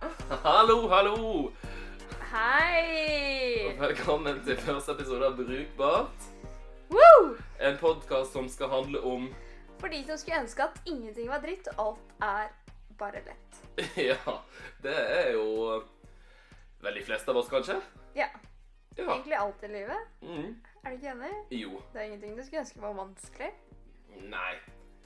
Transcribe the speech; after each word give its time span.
Hallo, 0.44 0.88
hallo! 0.88 1.52
Hei! 2.32 3.68
Og 3.68 3.80
velkommen 3.82 4.38
til 4.46 4.56
første 4.62 4.94
episode 4.96 5.26
av 5.28 5.36
Brukbart. 5.36 6.26
Woo! 6.92 7.34
En 7.60 7.76
podkast 7.80 8.32
som 8.32 8.48
skal 8.48 8.70
handle 8.72 9.02
om 9.04 9.28
For 9.82 9.92
de 9.92 10.00
som 10.06 10.20
skulle 10.20 10.40
ønske 10.40 10.64
at 10.64 10.80
ingenting 10.88 11.28
var 11.28 11.42
dritt, 11.44 11.68
og 11.76 11.98
alt 12.24 12.24
er 12.24 12.52
bare 13.00 13.22
lett. 13.28 13.60
Ja, 14.10 14.38
det 14.84 14.96
er 14.96 15.32
jo 15.36 15.80
vel 16.80 16.96
de 16.96 17.04
fleste 17.04 17.32
av 17.32 17.40
oss, 17.42 17.50
kanskje? 17.52 17.76
Ja. 18.16 18.30
Ja. 18.96 19.04
Egentlig 19.04 19.36
alt 19.36 19.64
i 19.68 19.72
livet. 19.74 20.12
Mm. 20.24 20.54
Er 20.80 20.90
du 20.94 20.96
ikke 20.96 21.12
enig? 21.12 21.34
Jo. 21.60 21.82
Det 21.92 22.00
er 22.00 22.08
ingenting 22.08 22.38
du 22.38 22.44
skulle 22.46 22.64
ønske 22.64 22.84
var 22.86 22.96
vanskelig. 23.02 23.52
Nei. 24.32 24.54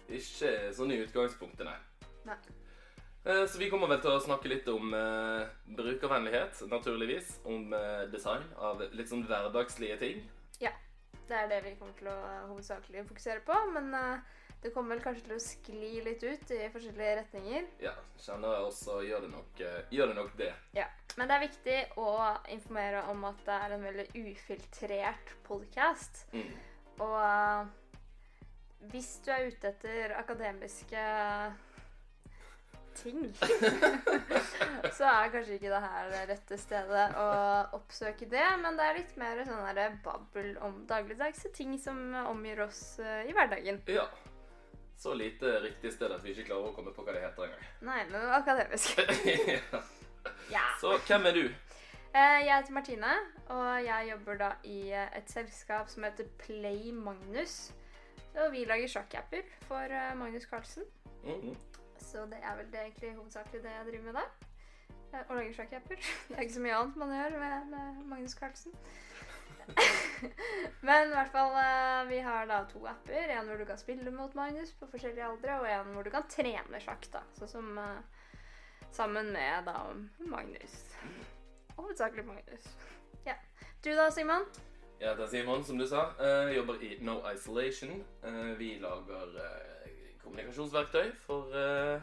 Ikke 0.06 0.54
sånn 0.76 0.94
i 0.94 1.02
utgangspunktet, 1.02 1.66
nei. 1.66 1.80
Nei. 2.30 2.38
Eh, 3.24 3.46
Så 3.46 3.58
vi 3.58 3.70
kommer 3.72 3.88
vel 3.88 4.00
til 4.04 4.12
å 4.12 4.20
snakke 4.20 4.50
litt 4.52 4.66
om 4.68 4.92
eh, 4.94 5.46
brukervennlighet, 5.78 6.60
naturligvis. 6.68 7.38
Om 7.48 7.72
eh, 7.72 8.06
design 8.12 8.44
av 8.60 8.82
litt 8.92 9.08
sånn 9.08 9.24
hverdagslige 9.28 9.96
ting. 10.02 10.24
Ja. 10.60 10.72
Det 11.24 11.36
er 11.38 11.46
det 11.48 11.62
vi 11.64 11.70
kommer 11.80 11.94
til 11.96 12.10
å 12.12 12.16
hovedsakelig 12.50 13.06
fokusere 13.08 13.40
på, 13.46 13.54
men 13.72 13.94
eh, 13.96 14.18
det 14.60 14.74
kommer 14.74 14.92
vel 14.92 15.04
kanskje 15.06 15.24
til 15.24 15.36
å 15.38 15.40
skli 15.40 15.92
litt 16.04 16.20
ut 16.24 16.52
i 16.52 16.58
forskjellige 16.72 17.14
retninger. 17.22 17.70
Ja, 17.80 17.94
kjenner 18.20 18.58
jeg 18.58 18.66
også 18.68 18.98
gjør 19.08 19.24
det 19.24 19.30
nok, 19.32 19.62
eh, 19.64 19.78
gjør 19.96 20.12
det, 20.12 20.18
nok 20.20 20.36
det. 20.36 20.50
Ja. 20.76 20.84
Men 21.16 21.30
det 21.30 21.34
er 21.38 21.44
viktig 21.46 21.78
å 22.02 22.10
informere 22.52 23.06
om 23.12 23.24
at 23.28 23.40
det 23.46 23.56
er 23.56 23.74
en 23.78 23.84
veldig 23.88 24.06
ufiltrert 24.20 25.32
podcast. 25.48 26.26
Mm. 26.36 26.52
Og 27.06 27.16
eh, 27.22 27.72
hvis 28.92 29.14
du 29.24 29.32
er 29.32 29.48
ute 29.48 29.70
etter 29.72 30.12
akademiske 30.20 31.04
ting, 32.96 33.20
så 34.96 35.04
er 35.08 35.30
kanskje 35.32 35.56
ikke 35.58 35.70
det 35.72 35.80
her 35.84 36.10
det 36.12 36.20
rette 36.30 36.58
stedet 36.60 37.04
å 37.20 37.26
oppsøke 37.78 38.28
det. 38.30 38.44
Men 38.62 38.78
det 38.78 38.86
er 38.86 38.98
litt 39.00 39.16
mer 39.20 39.40
sånn 39.46 39.64
der 39.76 39.96
babbel 40.04 40.52
om 40.64 40.80
dagligdagse 40.90 41.50
ting 41.56 41.74
som 41.80 42.00
omgir 42.28 42.62
oss 42.66 42.98
eh, 43.02 43.24
i 43.28 43.34
hverdagen. 43.36 43.82
Ja. 43.90 44.06
Så 44.96 45.14
lite 45.18 45.56
riktig 45.64 45.90
sted 45.92 46.12
at 46.14 46.22
vi 46.24 46.32
ikke 46.32 46.46
klarer 46.52 46.70
å 46.70 46.74
komme 46.76 46.92
på 46.94 47.02
hva 47.04 47.12
det 47.16 47.24
heter 47.26 47.48
engang. 47.48 47.68
Nei, 47.84 48.00
men 48.12 48.28
akademisk. 48.38 49.00
ja. 49.50 49.82
Ja. 50.52 50.64
Så 50.80 50.94
hvem 51.08 51.26
er 51.28 51.36
du? 51.36 51.44
Eh, 52.14 52.40
Jeg 52.46 52.52
heter 52.54 52.76
Martine, 52.76 53.14
og 53.50 53.66
jeg 53.84 54.10
jobber 54.12 54.38
da 54.40 54.52
i 54.70 54.78
eh, 54.94 55.08
et 55.18 55.30
selskap 55.34 55.90
som 55.90 56.06
heter 56.06 56.30
Play 56.40 56.92
Magnus. 56.94 57.72
Og 58.38 58.48
vi 58.54 58.64
lager 58.66 58.88
sjakkapper 58.90 59.44
for 59.68 59.92
Magnus 60.18 60.46
Carlsen. 60.50 60.86
Mhm. 61.22 61.52
Så 62.14 62.20
det 62.30 62.38
er 62.46 62.54
vel 62.54 62.68
det 62.70 62.78
egentlig 62.78 63.08
hovedsakelig 63.16 63.60
det 63.64 63.70
jeg 63.72 63.86
driver 63.88 64.04
med 64.04 64.14
der. 64.20 64.28
Eh, 65.14 65.22
Å 65.30 65.34
lage 65.34 65.54
sjakkapper. 65.56 65.98
Det 66.28 66.36
er 66.36 66.44
ikke 66.44 66.54
så 66.54 66.62
mye 66.62 66.76
annet 66.78 66.98
man 67.00 67.14
gjør 67.14 67.34
med, 67.40 67.64
med 67.72 68.04
Magnus 68.12 68.36
Carlsen. 68.38 68.76
Men 70.86 71.10
i 71.10 71.16
hvert 71.16 71.32
fall, 71.34 71.56
eh, 71.58 72.02
vi 72.12 72.20
har 72.22 72.46
da 72.46 72.60
to 72.70 72.84
apper. 72.86 73.32
En 73.34 73.50
hvor 73.50 73.58
du 73.58 73.66
kan 73.66 73.80
spille 73.82 74.14
mot 74.14 74.36
Magnus 74.38 74.70
på 74.78 74.86
forskjellige 74.92 75.26
aldre, 75.26 75.58
og 75.58 75.66
en 75.72 75.90
hvor 75.96 76.06
du 76.06 76.12
kan 76.14 76.28
trene 76.30 76.82
sjakk. 76.86 77.10
da. 77.16 77.24
Sånn 77.40 77.50
som 77.56 77.82
eh, 77.82 78.22
sammen 78.94 79.34
med 79.34 79.66
da 79.66 79.80
Magnus. 80.22 80.78
Hovedsakelig 81.74 82.28
Magnus. 82.30 82.70
Ja. 83.26 83.34
Du 83.82 83.90
da, 83.90 84.06
Simon? 84.14 84.46
Jeg 85.00 85.10
heter 85.10 85.34
Simon, 85.34 85.66
som 85.66 85.82
du 85.82 85.88
sa. 85.90 86.12
Jeg 86.22 86.60
jobber 86.60 86.78
i 86.78 86.94
No 87.02 87.18
Isolation. 87.34 87.98
Vi 88.62 88.76
lager 88.78 89.34
kommunikasjonsverktøy 90.24 91.12
for 91.26 91.54
eh, 91.60 92.00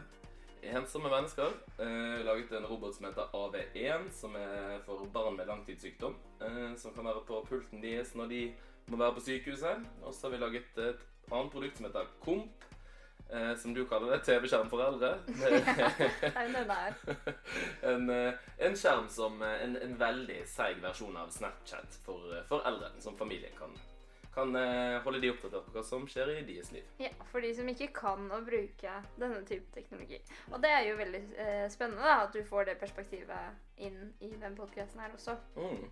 ensomme 0.62 1.10
mennesker. 1.10 1.54
Eh, 1.82 2.24
laget 2.26 2.52
en 2.56 2.66
robot 2.70 2.96
som 2.96 3.06
heter 3.06 3.36
AV1, 3.36 4.10
som 4.14 4.36
er 4.38 4.78
for 4.86 5.06
barn 5.14 5.36
med 5.36 5.46
langtidssykdom. 5.50 6.16
Eh, 6.40 6.76
som 6.76 6.94
kan 6.94 7.04
være 7.04 7.24
på 7.26 7.44
pulten 7.48 7.82
deres 7.82 8.14
når 8.14 8.26
de 8.34 8.42
må 8.86 8.96
være 8.96 9.14
på 9.14 9.26
sykehuset. 9.28 9.88
Og 10.02 10.14
så 10.14 10.26
har 10.26 10.36
vi 10.36 10.44
laget 10.44 10.78
et 10.78 11.08
annet 11.32 11.52
produkt 11.52 11.76
som 11.76 11.86
heter 11.86 12.14
Komp. 12.20 12.68
Eh, 13.32 13.56
som 13.56 13.74
du 13.74 13.84
kaller 13.88 14.10
det, 14.12 14.24
TV-skjerm 14.26 14.68
for 14.68 14.82
eldre. 14.84 15.14
En, 17.82 18.10
eh, 18.10 18.34
en 18.58 18.76
skjerm 18.76 19.08
som 19.08 19.40
eh, 19.42 19.62
en, 19.64 19.76
en 19.80 19.94
veldig 20.00 20.42
seig 20.46 20.82
versjon 20.82 21.16
av 21.16 21.30
Snapchat 21.32 21.96
for, 22.04 22.26
eh, 22.34 22.44
for 22.48 22.60
eldre, 22.68 22.90
som 23.00 23.16
familien 23.16 23.54
kan, 23.56 23.72
kan 24.34 24.56
eh, 24.56 24.98
holde 25.04 25.20
de 25.20 25.30
oppdatert 25.32 25.66
på 25.66 25.74
hva 25.74 25.82
som 25.84 26.06
skjer 26.08 26.30
i 26.32 26.44
deres 26.48 26.72
liv. 26.72 26.86
Ja, 27.02 27.10
for 27.30 27.44
de 27.44 27.52
som 27.56 27.68
ikke 27.68 27.90
kan 27.96 28.30
å 28.32 28.40
bruke 28.44 28.94
denne 29.20 29.42
type 29.48 29.68
teknologi. 29.74 30.22
Og 30.50 30.62
det 30.64 30.70
er 30.72 30.86
jo 30.88 30.98
veldig 31.00 31.22
eh, 31.44 31.66
spennende 31.72 32.06
da, 32.06 32.22
at 32.24 32.36
du 32.36 32.40
får 32.48 32.70
det 32.70 32.78
perspektivet 32.80 33.82
inn 33.84 33.98
i 34.24 34.32
den 34.40 34.56
podkasten 34.56 35.04
her 35.04 35.12
også. 35.16 35.36
Mm. 35.58 35.84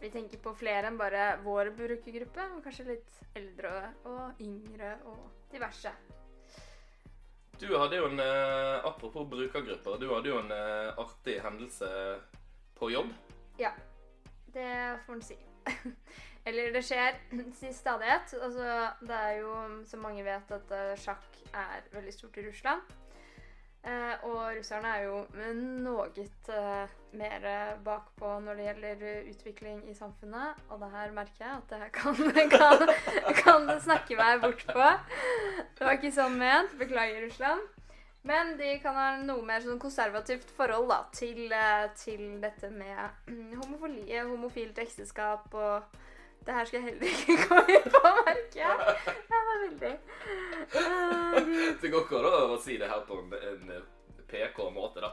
Vi 0.00 0.10
tenker 0.12 0.42
på 0.42 0.52
flere 0.58 0.90
enn 0.90 0.98
bare 1.00 1.36
vår 1.44 1.70
brukergruppe, 1.78 2.50
men 2.50 2.62
kanskje 2.64 2.90
litt 2.90 3.18
eldre 3.38 3.72
og 4.10 4.42
yngre 4.44 4.96
og 5.08 5.48
diverse. 5.52 5.92
Du 7.56 7.70
hadde 7.72 7.96
jo 7.96 8.08
en 8.10 8.20
eh, 8.20 8.84
Apropos 8.84 9.24
brukergrupper. 9.30 9.96
Du 10.00 10.10
hadde 10.12 10.28
jo 10.28 10.40
en 10.42 10.52
eh, 10.52 10.98
artig 11.00 11.38
hendelse 11.40 11.88
på 12.76 12.90
jobb. 12.92 13.14
Ja, 13.58 13.72
det 14.52 14.68
får 15.06 15.14
en 15.14 15.22
si. 15.24 15.38
Eller 16.46 16.70
det 16.74 16.84
skjer 16.86 17.16
til 17.60 17.74
stadighet. 17.74 18.36
Altså, 18.42 18.68
det 19.02 19.16
er 19.16 19.40
jo, 19.40 19.56
som 19.86 20.04
mange 20.04 20.24
vet, 20.24 20.54
at 20.54 20.76
eh, 20.76 20.94
sjakk 21.02 21.42
er 21.52 21.90
veldig 21.92 22.14
stort 22.14 22.38
i 22.38 22.46
Russland. 22.46 22.94
Eh, 23.86 24.24
og 24.26 24.56
russerne 24.56 24.92
er 24.96 25.04
jo 25.06 25.18
noe 25.86 26.08
eh, 26.18 26.94
mer 27.14 27.44
bakpå 27.86 28.32
når 28.42 28.58
det 28.58 28.64
gjelder 28.64 29.04
eh, 29.10 29.28
utvikling 29.30 29.84
i 29.90 29.94
samfunnet. 29.94 30.62
Og 30.70 30.80
det 30.82 30.90
her 30.94 31.14
merker 31.14 31.44
jeg 31.44 31.54
at 31.54 31.70
det 31.70 31.80
her 31.82 31.92
kan, 31.94 32.14
kan, 32.56 32.86
kan 33.42 33.72
snakke 33.82 34.18
meg 34.18 34.42
bort 34.42 34.66
på. 34.70 34.90
Det 35.78 35.86
var 35.86 35.98
ikke 35.98 36.14
sånn 36.14 36.38
ment. 36.40 36.74
Beklager, 36.78 37.26
Russland. 37.26 37.66
Men 38.26 38.56
de 38.58 38.72
kan 38.82 38.96
ha 38.98 39.10
noe 39.22 39.42
mer 39.46 39.62
sånn 39.62 39.78
konservativt 39.78 40.48
forhold 40.56 40.88
da, 40.90 40.98
til, 41.14 41.44
eh, 41.54 41.86
til 41.98 42.40
dette 42.42 42.72
med 42.74 43.30
homofili, 43.60 44.18
homofilt 44.18 44.82
ekteskap 44.82 45.54
og 45.54 46.02
Det 46.46 46.54
her 46.54 46.64
skal 46.64 46.78
jeg 46.78 46.84
heller 46.84 47.06
ikke 47.10 47.36
gå 47.48 47.56
inn 47.74 47.88
på, 47.90 48.02
merker 48.26 48.60
jeg. 48.60 48.74
Det 49.06 49.38
var 49.48 49.62
veldig 49.64 49.94
uh, 50.76 51.38
Det 51.82 51.90
går 51.90 52.04
ikke 52.04 52.20
an 52.20 52.54
å 52.54 52.58
si 52.62 52.76
det 52.78 52.90
her 52.90 53.02
på 53.08 53.18
en, 53.18 53.34
en 53.34 53.72
PK 54.30 54.60
måte, 54.74 55.02
da. 55.02 55.10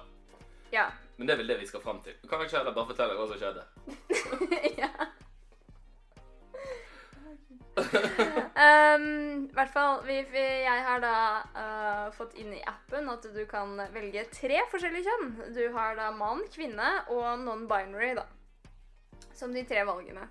Ja. 0.73 0.85
Men 1.17 1.27
det 1.27 1.33
er 1.33 1.41
vel 1.41 1.49
det 1.53 1.59
vi 1.61 1.69
skal 1.69 1.81
fram 1.81 2.01
til. 2.05 2.15
Kan 2.29 2.41
ikke 2.41 2.57
heller 2.57 2.73
bare 2.75 2.89
fortelle 2.89 3.17
hva 3.17 3.27
som 3.29 3.41
skjedde? 3.41 3.65
ja. 4.83 4.93
Um, 7.73 9.49
I 9.49 9.55
hvert 9.57 9.73
fall, 9.73 10.03
vi, 10.05 10.19
vi, 10.33 10.45
jeg 10.67 10.85
har 10.85 11.01
da 11.01 11.17
uh, 11.57 12.13
fått 12.13 12.37
inn 12.41 12.53
i 12.53 12.61
appen 12.69 13.09
at 13.09 13.25
du 13.33 13.41
kan 13.49 13.73
velge 13.93 14.25
tre 14.33 14.61
forskjellige 14.69 15.09
kjønn. 15.09 15.33
Du 15.57 15.63
har 15.73 15.97
da 15.97 16.11
mann, 16.13 16.45
kvinne 16.53 16.93
og 17.13 17.25
non-binary, 17.41 18.13
da. 18.21 18.27
Som 19.33 19.53
de 19.53 19.65
tre 19.65 19.85
valgene. 19.89 20.29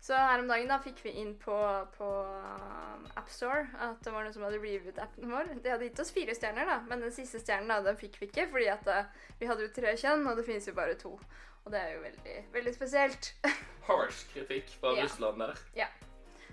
Så 0.00 0.14
her 0.14 0.38
om 0.38 0.48
dagen 0.48 0.68
da 0.70 0.76
fikk 0.78 1.00
vi 1.02 1.10
inn 1.18 1.32
på, 1.40 1.56
på 1.96 2.08
um, 2.28 3.06
AppStore 3.18 3.64
at 3.82 4.02
det 4.04 4.12
var 4.14 4.22
noen 4.26 4.34
som 4.34 4.44
hadde 4.46 4.60
reviewet 4.60 5.00
appen 5.02 5.32
vår. 5.32 5.48
De 5.64 5.72
hadde 5.72 5.88
gitt 5.88 6.02
oss 6.04 6.12
fire 6.14 6.34
stjerner, 6.36 6.68
da, 6.68 6.76
men 6.86 7.02
den 7.02 7.14
siste 7.14 7.40
stjernen 7.42 7.72
da, 7.72 7.80
den 7.82 7.98
fikk 7.98 8.20
vi 8.20 8.28
ikke. 8.30 8.46
Fordi 8.52 8.68
at 8.70 8.86
uh, 8.86 9.28
vi 9.40 9.48
hadde 9.50 9.66
jo 9.66 9.72
tre 9.74 9.96
kjønn, 9.98 10.26
og 10.30 10.38
det 10.38 10.46
finnes 10.46 10.68
jo 10.68 10.76
bare 10.76 10.94
to. 11.00 11.16
Og 11.64 11.72
det 11.74 11.80
er 11.80 11.96
jo 11.96 12.02
veldig, 12.04 12.36
veldig 12.54 12.74
spesielt. 12.76 13.32
Harsh 13.88 14.28
kritikk 14.34 14.70
fra 14.80 14.94
Ja. 14.94 15.08
Russland 15.08 15.42
der. 15.42 15.64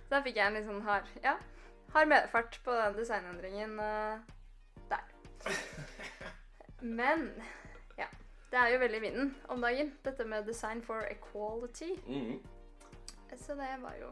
Så 0.03 0.15
da 0.15 0.21
fikk 0.25 0.39
jeg 0.39 0.47
en 0.49 0.57
litt 0.57 0.65
sånn 0.67 0.81
hard, 0.85 1.07
ja, 1.23 1.35
hard 1.93 2.09
medfart 2.11 2.57
på 2.65 2.73
den 2.75 2.97
designendringen 2.97 3.77
uh, 3.79 4.17
der. 4.89 5.05
Men 6.99 7.29
ja, 7.97 8.09
det 8.51 8.59
er 8.59 8.73
jo 8.73 8.81
veldig 8.81 8.99
i 8.99 9.05
vinden 9.05 9.31
om 9.53 9.61
dagen, 9.63 9.93
dette 10.05 10.25
med 10.25 10.49
design 10.49 10.81
for 10.85 11.05
equality. 11.09 11.93
Mhm. 12.07 12.41
Så 13.37 13.55
det 13.55 13.69
var 13.81 13.95
jo 13.99 14.09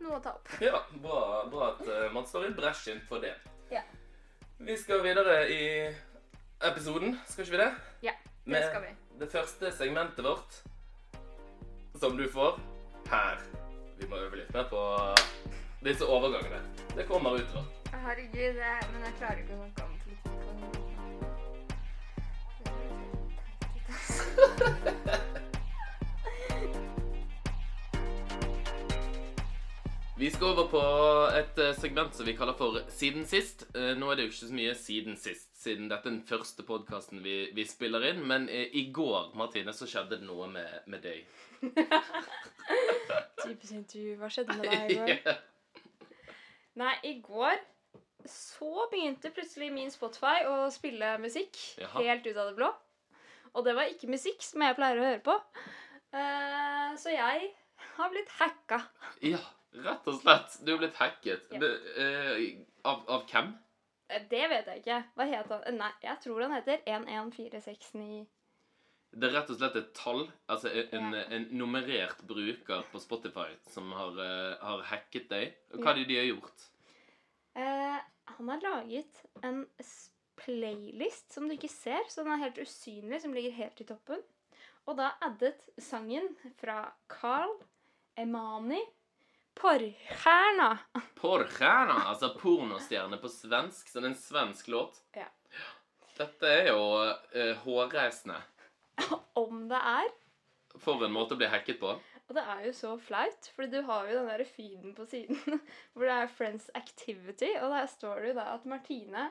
noe 0.00 0.16
å 0.16 0.20
ta 0.24 0.32
opp. 0.38 0.48
Ja, 0.64 0.80
bra, 1.02 1.46
bra 1.52 1.72
at 1.74 1.82
uh, 1.86 2.06
man 2.14 2.26
står 2.26 2.48
i 2.48 2.54
bresjen 2.56 3.00
for 3.08 3.22
det. 3.22 3.34
Ja. 3.70 3.82
Vi 4.60 4.76
skal 4.76 5.02
videre 5.04 5.36
i 5.52 5.62
episoden, 6.68 7.18
skal 7.28 7.44
ikke 7.44 7.56
vi 7.56 7.62
det? 7.62 7.70
Ja, 8.08 8.14
det 8.44 8.52
Med 8.52 8.66
skal 8.68 8.82
vi. 8.82 8.92
det 9.20 9.30
første 9.32 9.72
segmentet 9.72 10.24
vårt, 10.24 10.62
som 12.00 12.16
du 12.16 12.26
får 12.32 12.60
her. 13.10 13.40
Vi 14.00 14.08
må 14.08 14.16
øve 14.16 14.36
litt 14.40 14.52
mer 14.54 14.68
på 14.68 14.82
disse 15.84 16.04
overgangene. 16.04 16.60
Det 16.96 17.06
kommer 17.08 17.30
utover. 17.40 17.64
Herregud, 18.00 18.54
det, 18.56 18.76
men 18.92 19.04
jeg 19.04 19.14
klarer 19.18 19.38
ikke 19.42 19.54
å 19.54 19.58
snakke 19.60 19.82
om 19.84 19.90
politikk 20.04 20.28
Vi 30.20 30.28
skal 30.30 30.50
over 30.52 30.66
på 30.68 30.80
et 31.32 31.58
eh, 31.64 31.70
segment 31.80 32.12
som 32.12 32.26
vi 32.28 32.34
kaller 32.36 32.52
for 32.52 32.74
Siden 32.92 33.22
sist. 33.24 33.62
Eh, 33.72 33.94
Nå 33.96 34.10
er 34.10 34.18
det 34.18 34.24
jo 34.26 34.28
ikke 34.28 34.38
så 34.38 34.52
mye 34.52 34.72
siden 34.76 35.14
sist, 35.16 35.46
siden 35.56 35.86
dette 35.88 36.10
er 36.10 36.12
den 36.12 36.24
første 36.28 36.64
podkasten 36.68 37.22
vi, 37.24 37.36
vi 37.56 37.64
spiller 37.64 38.04
inn. 38.04 38.18
Men 38.28 38.44
eh, 38.52 38.66
i 38.76 38.82
går, 38.92 39.30
Martine, 39.40 39.72
så 39.72 39.86
skjedde 39.88 40.18
det 40.18 40.26
noe 40.28 40.44
med, 40.52 40.74
med 40.92 41.00
deg. 41.06 41.22
Typisk 43.46 43.72
intervju. 43.78 44.18
Hva 44.20 44.28
skjedde 44.34 44.56
med 44.58 44.68
deg 44.68 44.92
i 44.92 44.98
går? 44.98 45.12
yeah. 45.14 45.38
Nei, 46.82 46.92
i 47.08 47.14
går 47.24 47.56
så 48.28 48.90
begynte 48.92 49.30
plutselig 49.32 49.70
min 49.72 49.88
Spotify 49.94 50.42
å 50.50 50.66
spille 50.74 51.14
musikk. 51.22 51.56
Jaha. 51.80 52.02
Helt 52.10 52.28
ut 52.28 52.34
av 52.34 52.50
det 52.50 52.58
blå. 52.58 52.68
Og 53.54 53.64
det 53.64 53.72
var 53.78 53.88
ikke 53.88 54.12
musikk 54.12 54.44
som 54.44 54.66
jeg 54.68 54.76
pleier 54.76 55.00
å 55.00 55.08
høre 55.08 55.24
på. 55.30 55.38
Uh, 56.12 56.92
så 57.00 57.16
jeg 57.16 57.48
har 57.96 58.12
blitt 58.12 58.36
hacka. 58.36 58.82
ja, 59.24 59.40
rett 59.72 60.08
og 60.10 60.20
slett. 60.20 60.58
Du 60.64 60.72
er 60.74 60.78
blitt 60.82 60.98
hacket. 61.00 61.46
Ja. 61.52 61.58
Be, 61.62 61.70
eh, 61.96 62.44
av, 62.84 63.04
av 63.08 63.26
hvem? 63.30 63.52
Eh, 64.08 64.22
Det 64.30 64.48
vet 64.50 64.66
jeg 64.66 64.82
ikke. 64.82 64.98
Hva 65.16 65.26
het 65.30 65.54
han? 65.54 65.78
Nei, 65.78 65.92
jeg 66.02 66.20
tror 66.24 66.42
han 66.42 66.52
heter 66.58 66.82
11469. 66.86 68.26
Det 69.10 69.26
er 69.26 69.34
rett 69.34 69.48
og 69.50 69.56
slett 69.58 69.76
et 69.76 69.88
tall, 69.94 70.28
altså 70.48 70.70
en, 70.70 71.12
Ja. 71.14 71.24
en 71.34 71.48
nummerert 71.50 72.20
bruker 72.28 72.84
på 72.92 73.00
Spotify 73.02 73.48
som 73.66 73.90
har, 73.90 74.12
uh, 74.14 74.58
har 74.62 74.82
hacket 74.86 75.28
deg. 75.32 75.56
Og 75.72 75.80
Hva 75.82 75.90
er 75.90 75.94
det 75.98 76.08
de 76.08 76.18
har 76.20 76.28
gjort? 76.28 76.66
Uh, 77.58 77.98
han 78.36 78.48
har 78.48 78.60
laget 78.62 79.24
en 79.42 79.64
playlist 80.36 81.32
som 81.34 81.48
du 81.48 81.56
ikke 81.56 81.68
ser, 81.72 82.06
så 82.08 82.22
den 82.22 82.32
er 82.36 82.44
helt 82.44 82.60
usynlig, 82.62 83.20
som 83.20 83.34
ligger 83.34 83.50
helt 83.58 83.80
i 83.82 83.88
toppen. 83.88 84.22
Og 84.86 84.96
da 84.96 85.10
addet 85.26 85.58
sangen 85.82 86.30
fra 86.60 86.92
Carl 87.08 87.50
Emani 88.16 88.80
Porrstjärna. 89.60 90.78
Porrstjärna, 91.14 91.92
altså 91.92 92.34
pornostjerne 92.38 93.16
på 93.16 93.28
svensk. 93.28 93.88
Så 93.88 94.00
det 94.00 94.06
er 94.06 94.10
en 94.14 94.16
svensk 94.16 94.68
låt. 94.68 95.02
Ja. 95.12 95.26
Dette 96.16 96.48
er 96.48 96.70
jo 96.70 96.80
uh, 97.00 97.52
hårreisende. 97.64 98.38
Om 99.36 99.66
det 99.68 99.82
er. 99.92 100.08
For 100.80 101.04
en 101.04 101.12
måte 101.12 101.36
å 101.36 101.40
bli 101.40 101.50
hacket 101.50 101.80
på. 101.80 101.92
Og 102.30 102.36
det 102.36 102.42
er 102.46 102.64
jo 102.68 102.72
så 102.78 102.94
flaut, 103.02 103.50
for 103.56 103.66
du 103.66 103.80
har 103.88 104.06
jo 104.06 104.20
den 104.20 104.28
der 104.30 104.44
feeden 104.46 104.92
på 104.94 105.04
siden 105.10 105.38
hvor 105.92 106.06
det 106.06 106.14
er 106.14 106.28
Friends 106.30 106.68
Activity, 106.78 107.50
og 107.58 107.72
der 107.74 107.88
står 107.90 108.20
det 108.20 108.28
jo 108.30 108.36
da 108.38 108.44
at 108.54 108.68
Martine 108.70 109.24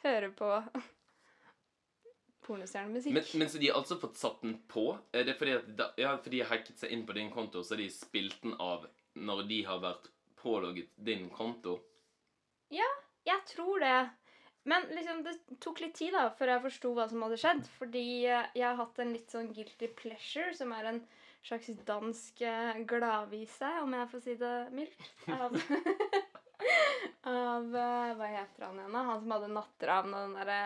hører 0.00 0.32
på 0.38 0.48
pornostjernemusikk. 2.46 3.12
Men, 3.12 3.28
men 3.42 3.52
så 3.52 3.60
de 3.60 3.68
har 3.68 3.76
altså 3.76 3.98
fått 4.00 4.16
satt 4.16 4.40
den 4.42 4.56
på? 4.72 4.88
Er 5.12 5.28
det 5.28 5.36
fordi, 5.36 5.58
at 5.60 6.00
ja, 6.00 6.14
fordi 6.16 6.38
de 6.38 6.46
har 6.46 6.54
hacket 6.56 6.80
seg 6.80 6.96
inn 6.96 7.04
på 7.06 7.18
din 7.18 7.28
konto, 7.34 7.60
så 7.60 7.76
har 7.76 7.84
de 7.84 7.90
spilt 7.92 8.40
den 8.42 8.56
av 8.56 8.88
når 9.16 9.46
de 9.48 9.62
har 9.66 9.82
vært 9.82 10.10
pålogget 10.40 10.92
din 10.96 11.28
konto? 11.32 11.78
Ja, 12.74 12.88
Jeg 13.26 13.42
tror 13.50 13.80
det. 13.82 14.10
Men 14.66 14.82
liksom, 14.90 15.22
det 15.22 15.58
tok 15.62 15.80
litt 15.82 15.94
tid 15.98 16.14
da, 16.14 16.28
før 16.34 16.50
jeg 16.52 16.62
forsto 16.64 16.90
hva 16.94 17.06
som 17.10 17.22
hadde 17.22 17.38
skjedd. 17.38 17.66
Fordi 17.78 18.06
eh, 18.26 18.48
jeg 18.54 18.66
har 18.66 18.78
hatt 18.80 18.98
en 19.02 19.12
litt 19.14 19.30
sånn 19.30 19.52
guilty 19.54 19.88
pleasure, 19.98 20.50
som 20.58 20.74
er 20.74 20.88
en 20.90 21.00
slags 21.46 21.70
dansk 21.86 22.42
eh, 22.42 22.80
gladvise, 22.90 23.70
om 23.82 23.94
jeg 23.94 24.10
får 24.10 24.24
si 24.24 24.34
det 24.40 24.54
mildt. 24.74 25.06
Av, 25.30 25.54
av 27.34 27.78
eh, 27.82 28.10
Hva 28.18 28.30
heter 28.32 28.66
han 28.66 28.80
igjen, 28.82 28.98
da? 28.98 29.04
Han 29.12 29.22
som 29.22 29.36
hadde 29.36 29.52
natteravn 29.54 30.18
og 30.18 30.26
den 30.26 30.36
derre 30.40 30.60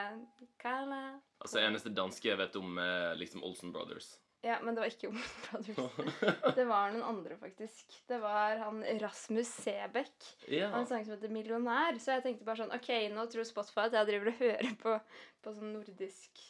Altså 1.41 1.61
eneste 1.61 1.93
danske 1.97 2.29
jeg 2.29 2.41
vet 2.41 2.57
om, 2.61 2.81
er 2.81 3.17
liksom 3.21 3.45
Olsen 3.45 3.73
Brothers. 3.73 4.15
Ja, 4.43 4.57
men 4.65 4.75
det 4.75 4.81
var 4.81 4.89
ikke 4.89 5.11
Brothers. 5.13 5.81
Det 6.57 6.65
var 6.65 6.95
noen 6.95 7.03
andre, 7.05 7.37
faktisk. 7.37 7.93
Det 8.09 8.17
var 8.23 8.57
han 8.63 8.79
Rasmus 9.03 9.51
Sebekk. 9.67 10.31
ja. 10.49 10.71
Han 10.73 10.87
sang 10.89 11.05
som 11.05 11.13
heter 11.13 11.29
'Millionær', 11.29 11.99
så 12.01 12.15
jeg 12.17 12.25
tenkte 12.25 12.47
bare 12.49 12.63
sånn 12.63 12.73
OK, 12.73 12.89
nå 13.13 13.27
tror 13.29 13.45
Spotify 13.45 13.85
at 13.91 13.99
jeg 13.99 14.09
driver 14.09 14.33
og 14.33 14.41
hører 14.41 14.73
på, 14.81 14.97
på 15.45 15.53
sånn 15.59 15.75
nordisk 15.75 16.41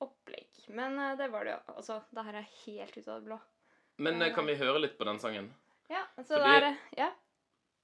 opplegg. 0.00 0.48
Men 0.72 0.96
uh, 0.98 1.12
det 1.18 1.28
var 1.32 1.44
det 1.44 1.52
jo. 1.58 1.60
Altså, 1.76 2.00
det 2.16 2.24
her 2.24 2.40
er 2.40 2.48
helt 2.64 2.96
ut 2.96 3.06
av 3.08 3.20
det 3.20 3.28
blå. 3.28 3.38
Men 4.00 4.20
uh, 4.22 4.32
kan 4.34 4.48
vi 4.48 4.56
høre 4.56 4.80
litt 4.80 4.96
på 4.98 5.04
den 5.08 5.20
sangen? 5.20 5.52
Ja, 5.92 6.06
så 6.16 6.40
Fordi- 6.40 6.60
det 6.60 6.72
er 6.72 6.76
Ja. 7.04 7.12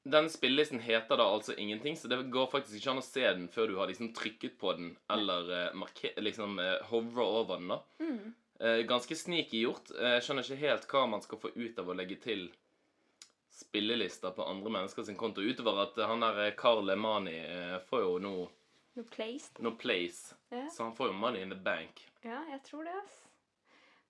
Den 0.05 0.27
spillelisten 0.27 0.81
heter 0.83 1.17
da 1.17 1.29
altså 1.31 1.55
ingenting, 1.55 1.95
så 1.95 2.09
det 2.11 2.17
går 2.33 2.49
faktisk 2.51 2.75
ikke 2.75 2.91
an 2.91 2.99
å 2.99 3.05
se 3.07 3.23
den 3.23 3.45
før 3.49 3.69
du 3.71 3.77
har 3.79 3.87
liksom 3.87 4.09
trykket 4.13 4.57
på 4.59 4.73
den, 4.75 4.97
eller 5.09 5.71
uh, 5.71 5.85
liksom 6.19 6.59
uh, 6.59 6.81
hovra 6.91 7.23
over 7.23 7.61
den. 7.61 7.69
da. 7.69 7.79
Mm. 8.01 8.35
Eh, 8.63 8.83
ganske 8.87 9.17
sneaky 9.19 9.65
gjort. 9.65 9.91
Eh, 9.99 10.13
Jeg 10.17 10.23
skjønner 10.23 10.47
ikke 10.47 10.61
helt 10.63 10.85
hva 10.93 11.07
man 11.11 11.23
skal 11.25 11.39
få 11.43 11.51
ut 11.57 11.79
av 11.83 11.89
å 11.91 11.97
legge 11.99 12.17
til 12.23 12.45
spillelister 13.53 14.31
på 14.37 14.45
andre 14.49 14.71
mennesker 14.71 15.05
sin 15.07 15.17
konto, 15.19 15.43
utover 15.43 15.83
at 15.83 15.99
han 16.09 16.21
der 16.25 16.51
Carl 16.57 16.89
Emani 16.95 17.35
eh, 17.43 17.79
får 17.89 18.05
jo 18.07 18.19
noe 18.23 18.49
No 18.97 19.03
place. 19.09 19.51
no 19.65 19.71
place, 19.81 20.35
Ja. 20.51 20.67
så 20.71 20.85
han 20.85 20.95
får 20.97 21.07
jo 21.09 21.13
money 21.17 21.43
in 21.43 21.51
the 21.51 21.57
bank. 21.57 22.03
ja, 22.25 22.43
jeg 22.51 22.63
tror 22.69 22.85
det, 22.85 22.93
ass. 23.05 23.19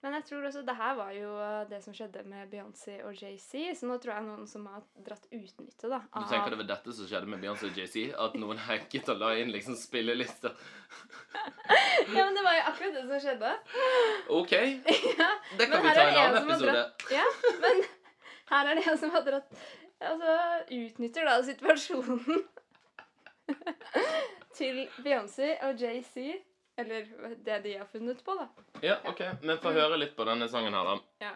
Men 0.03 0.17
jeg 0.19 0.25
tror 0.27 0.47
også 0.49 0.63
det 0.67 0.75
her 0.75 0.95
var 0.99 1.11
jo 1.15 1.29
eh, 1.39 1.61
det 1.71 1.79
som 1.85 1.95
skjedde 1.95 2.25
med 2.27 2.49
Beyoncé 2.51 2.97
og 3.07 3.15
JC, 3.15 3.69
så 3.79 3.87
nå 3.87 3.99
tror 4.03 4.17
jeg 4.17 4.25
noen 4.27 4.49
som 4.51 4.65
har 4.67 4.81
dratt 5.07 5.29
utnytte, 5.31 5.87
da. 5.93 6.01
Du 6.17 6.25
tenker 6.27 6.51
det 6.51 6.59
var 6.59 6.69
dette 6.73 6.95
som 6.97 7.07
skjedde 7.07 7.31
med 7.31 7.39
Beyoncé 7.45 7.69
og 7.71 7.79
JC? 7.79 8.09
At 8.19 8.35
noen 8.43 8.59
hacket 8.67 9.13
og 9.15 9.21
la 9.23 9.29
inn 9.39 9.53
liksom 9.55 9.79
spillelister? 9.79 10.57
Ja, 12.13 12.25
men 12.27 12.35
det 12.37 12.43
var 12.45 12.55
jo 12.57 12.63
akkurat 12.69 12.97
det 12.97 13.03
som 13.07 13.21
skjedde. 13.23 13.51
OK, 14.35 14.53
ja. 15.23 15.29
det 15.59 15.69
kan 15.71 15.85
vi 15.87 15.93
ta 15.95 16.03
i 16.03 16.11
en 16.11 16.19
annen 16.19 16.51
episode. 16.51 16.73
dratt- 16.75 17.07
Ja, 17.15 17.25
men 17.63 17.85
her 18.53 18.71
er 18.73 18.75
det 18.81 18.85
en 18.91 18.99
som 19.01 19.15
har 19.15 19.25
dratt 19.27 19.55
Altså 20.03 20.35
utnytter 20.75 21.29
da 21.31 21.37
situasjonen 21.47 22.43
til 24.59 24.83
Beyoncé 25.05 25.53
og 25.69 25.79
JC. 25.79 26.17
Eller 26.77 27.35
det 27.45 27.59
de 27.59 27.79
har 27.79 27.87
funnet 27.87 28.25
på, 28.25 28.35
da. 28.35 28.49
Ja, 28.81 28.97
OK. 29.05 29.21
Men 29.43 29.59
få 29.59 29.73
høre 29.77 29.99
litt 30.01 30.17
på 30.17 30.25
denne 30.25 30.49
sangen 30.49 30.75
her, 30.75 30.89
da. 30.89 30.99
Ja. 31.27 31.33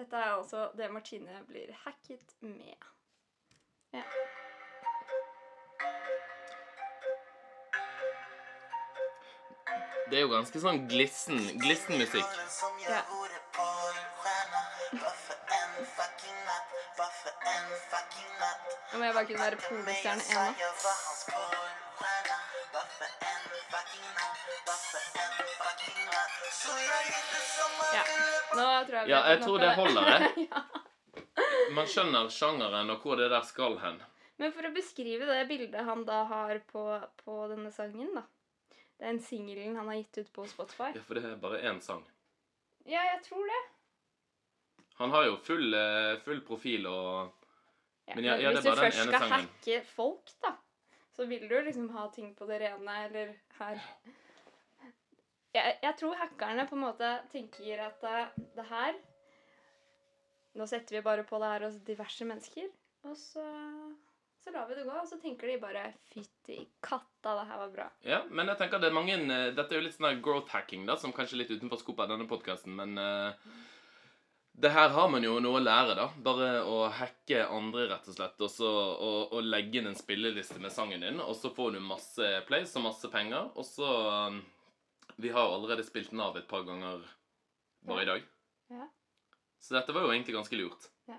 Dette 0.00 0.16
er 0.16 0.30
altså 0.32 0.70
det 0.76 0.88
Martine 0.92 1.42
blir 1.46 1.74
hacket 1.84 2.36
med. 2.40 2.88
Ja. 3.92 4.02
Det 10.10 10.18
er 10.18 10.24
jo 10.26 10.32
ganske 10.32 10.60
sånn 10.60 10.82
glissen, 10.88 11.38
glissen 11.60 12.00
musikk. 12.00 12.40
Ja. 12.84 13.04
Nå 18.92 18.98
må 18.98 19.04
jeg 19.08 19.14
bare 19.16 19.26
kunne 19.28 19.44
være 19.44 19.58
pornostjerne 19.62 20.22
ennå. 20.30 20.44
Ja. 27.92 28.02
Nå 28.56 28.66
tror 28.86 28.96
jeg 28.96 29.06
vi 29.06 29.12
Ja, 29.12 29.20
jeg 29.30 29.42
tror 29.42 29.58
det 29.58 29.74
holder, 29.76 30.02
det. 30.18 30.48
Man 31.76 31.88
skjønner 31.88 32.28
sjangeren 32.32 32.92
og 32.92 33.04
hvor 33.04 33.16
det 33.20 33.30
der 33.32 33.44
skal 33.48 33.78
hen. 33.80 34.00
Men 34.40 34.52
for 34.52 34.68
å 34.68 34.72
beskrive 34.74 35.28
det 35.28 35.42
bildet 35.48 35.84
han 35.86 36.04
da 36.08 36.22
har 36.28 36.60
på, 36.68 36.84
på 37.24 37.36
denne 37.52 37.72
sangen, 37.72 38.10
da. 38.16 38.26
Den 39.02 39.20
singelen 39.22 39.76
han 39.76 39.88
har 39.90 39.98
gitt 40.00 40.18
ut 40.22 40.32
på 40.32 40.46
Spotify. 40.50 40.92
Ja, 40.94 41.02
For 41.06 41.18
det 41.18 41.24
er 41.26 41.38
bare 41.40 41.62
én 41.68 41.80
sang. 41.82 42.02
Ja, 42.84 43.02
jeg 43.08 43.22
tror 43.26 43.46
det. 43.48 43.60
Han 45.00 45.10
har 45.14 45.26
jo 45.26 45.38
full, 45.42 45.74
eh, 45.74 46.18
full 46.22 46.42
profil 46.46 46.86
og 46.90 47.32
Ja, 48.12 48.16
Men 48.18 48.24
ja, 48.28 48.34
ja, 48.36 48.50
det 48.52 48.60
hvis 48.60 48.66
du 48.68 48.80
først 48.82 48.98
skal 49.06 49.14
sangen. 49.18 49.32
hacke 49.32 49.78
folk, 49.96 50.32
da, 50.44 50.52
så 51.16 51.26
vil 51.30 51.48
du 51.48 51.56
liksom 51.64 51.88
ha 51.96 52.06
ting 52.14 52.34
på 52.36 52.46
det 52.50 52.60
rene, 52.62 52.98
eller 53.08 53.32
her 53.58 53.80
Jeg, 55.52 55.74
jeg 55.82 55.96
tror 56.00 56.16
hackerne 56.16 56.64
på 56.68 56.76
en 56.78 56.84
måte 56.86 57.08
tenker 57.32 57.82
at 57.84 58.04
eh, 58.08 58.30
det 58.56 58.64
her 58.70 58.94
Nå 60.56 60.66
setter 60.68 60.98
vi 60.98 61.02
bare 61.04 61.24
på 61.24 61.38
det 61.40 61.48
her 61.48 61.62
hos 61.66 61.76
diverse 61.86 62.24
mennesker, 62.28 62.66
og 63.08 63.14
så, 63.16 63.44
så 64.44 64.52
lar 64.52 64.66
vi 64.68 64.74
det 64.76 64.82
gå. 64.84 64.92
Og 65.00 65.06
så 65.08 65.16
tenker 65.20 65.48
de 65.48 65.54
bare 65.62 65.86
Fytti 66.12 66.58
katta, 66.84 67.32
det 67.38 67.46
her 67.48 67.60
var 67.62 67.70
bra. 67.72 67.86
Ja, 68.04 68.18
men 68.28 68.50
jeg 68.52 68.58
tenker 68.60 68.82
det 68.82 68.90
er 68.90 68.96
mange 68.98 69.16
eh, 69.16 69.46
Dette 69.56 69.72
er 69.72 69.80
jo 69.80 69.86
litt 69.86 69.96
sånn 69.96 70.20
growth 70.24 70.52
hacking, 70.52 70.84
da, 70.88 70.98
som 71.00 71.12
kanskje 71.16 71.38
er 71.38 71.44
litt 71.46 71.54
utenfor 71.56 71.80
skopet 71.80 72.04
av 72.04 72.12
denne 72.12 72.28
podkasten, 72.28 72.76
men 72.76 72.96
eh, 73.00 73.52
det 74.52 74.68
her 74.68 74.88
har 74.88 75.08
man 75.08 75.24
jo 75.24 75.38
noe 75.40 75.58
å 75.58 75.62
lære, 75.64 75.94
da. 75.96 76.06
Bare 76.24 76.48
å 76.68 76.84
hacke 76.92 77.40
andre, 77.48 77.86
rett 77.90 78.08
og 78.10 78.16
slett. 78.16 78.40
Og 78.44 78.50
så 78.52 78.68
og, 78.68 79.32
og 79.32 79.46
legge 79.48 79.80
inn 79.80 79.88
en 79.90 79.96
spilleliste 79.98 80.60
med 80.60 80.74
sangen 80.74 81.04
din, 81.04 81.20
og 81.24 81.34
så 81.38 81.50
får 81.54 81.76
du 81.76 81.80
masse 81.80 82.28
plays 82.48 82.74
og 82.76 82.84
masse 82.86 83.08
penger. 83.12 83.48
Og 83.56 83.66
så 83.66 83.88
um, 84.28 84.42
Vi 85.16 85.32
har 85.32 85.48
allerede 85.48 85.86
spilt 85.86 86.12
den 86.12 86.20
av 86.20 86.36
et 86.36 86.48
par 86.50 86.66
ganger 86.68 87.00
bare 87.88 88.04
i 88.04 88.10
dag. 88.10 88.28
Ja. 88.72 88.88
Så 89.62 89.74
dette 89.76 89.94
var 89.94 90.04
jo 90.04 90.12
egentlig 90.12 90.36
ganske 90.36 90.58
lurt. 90.58 90.88
Ja, 91.08 91.18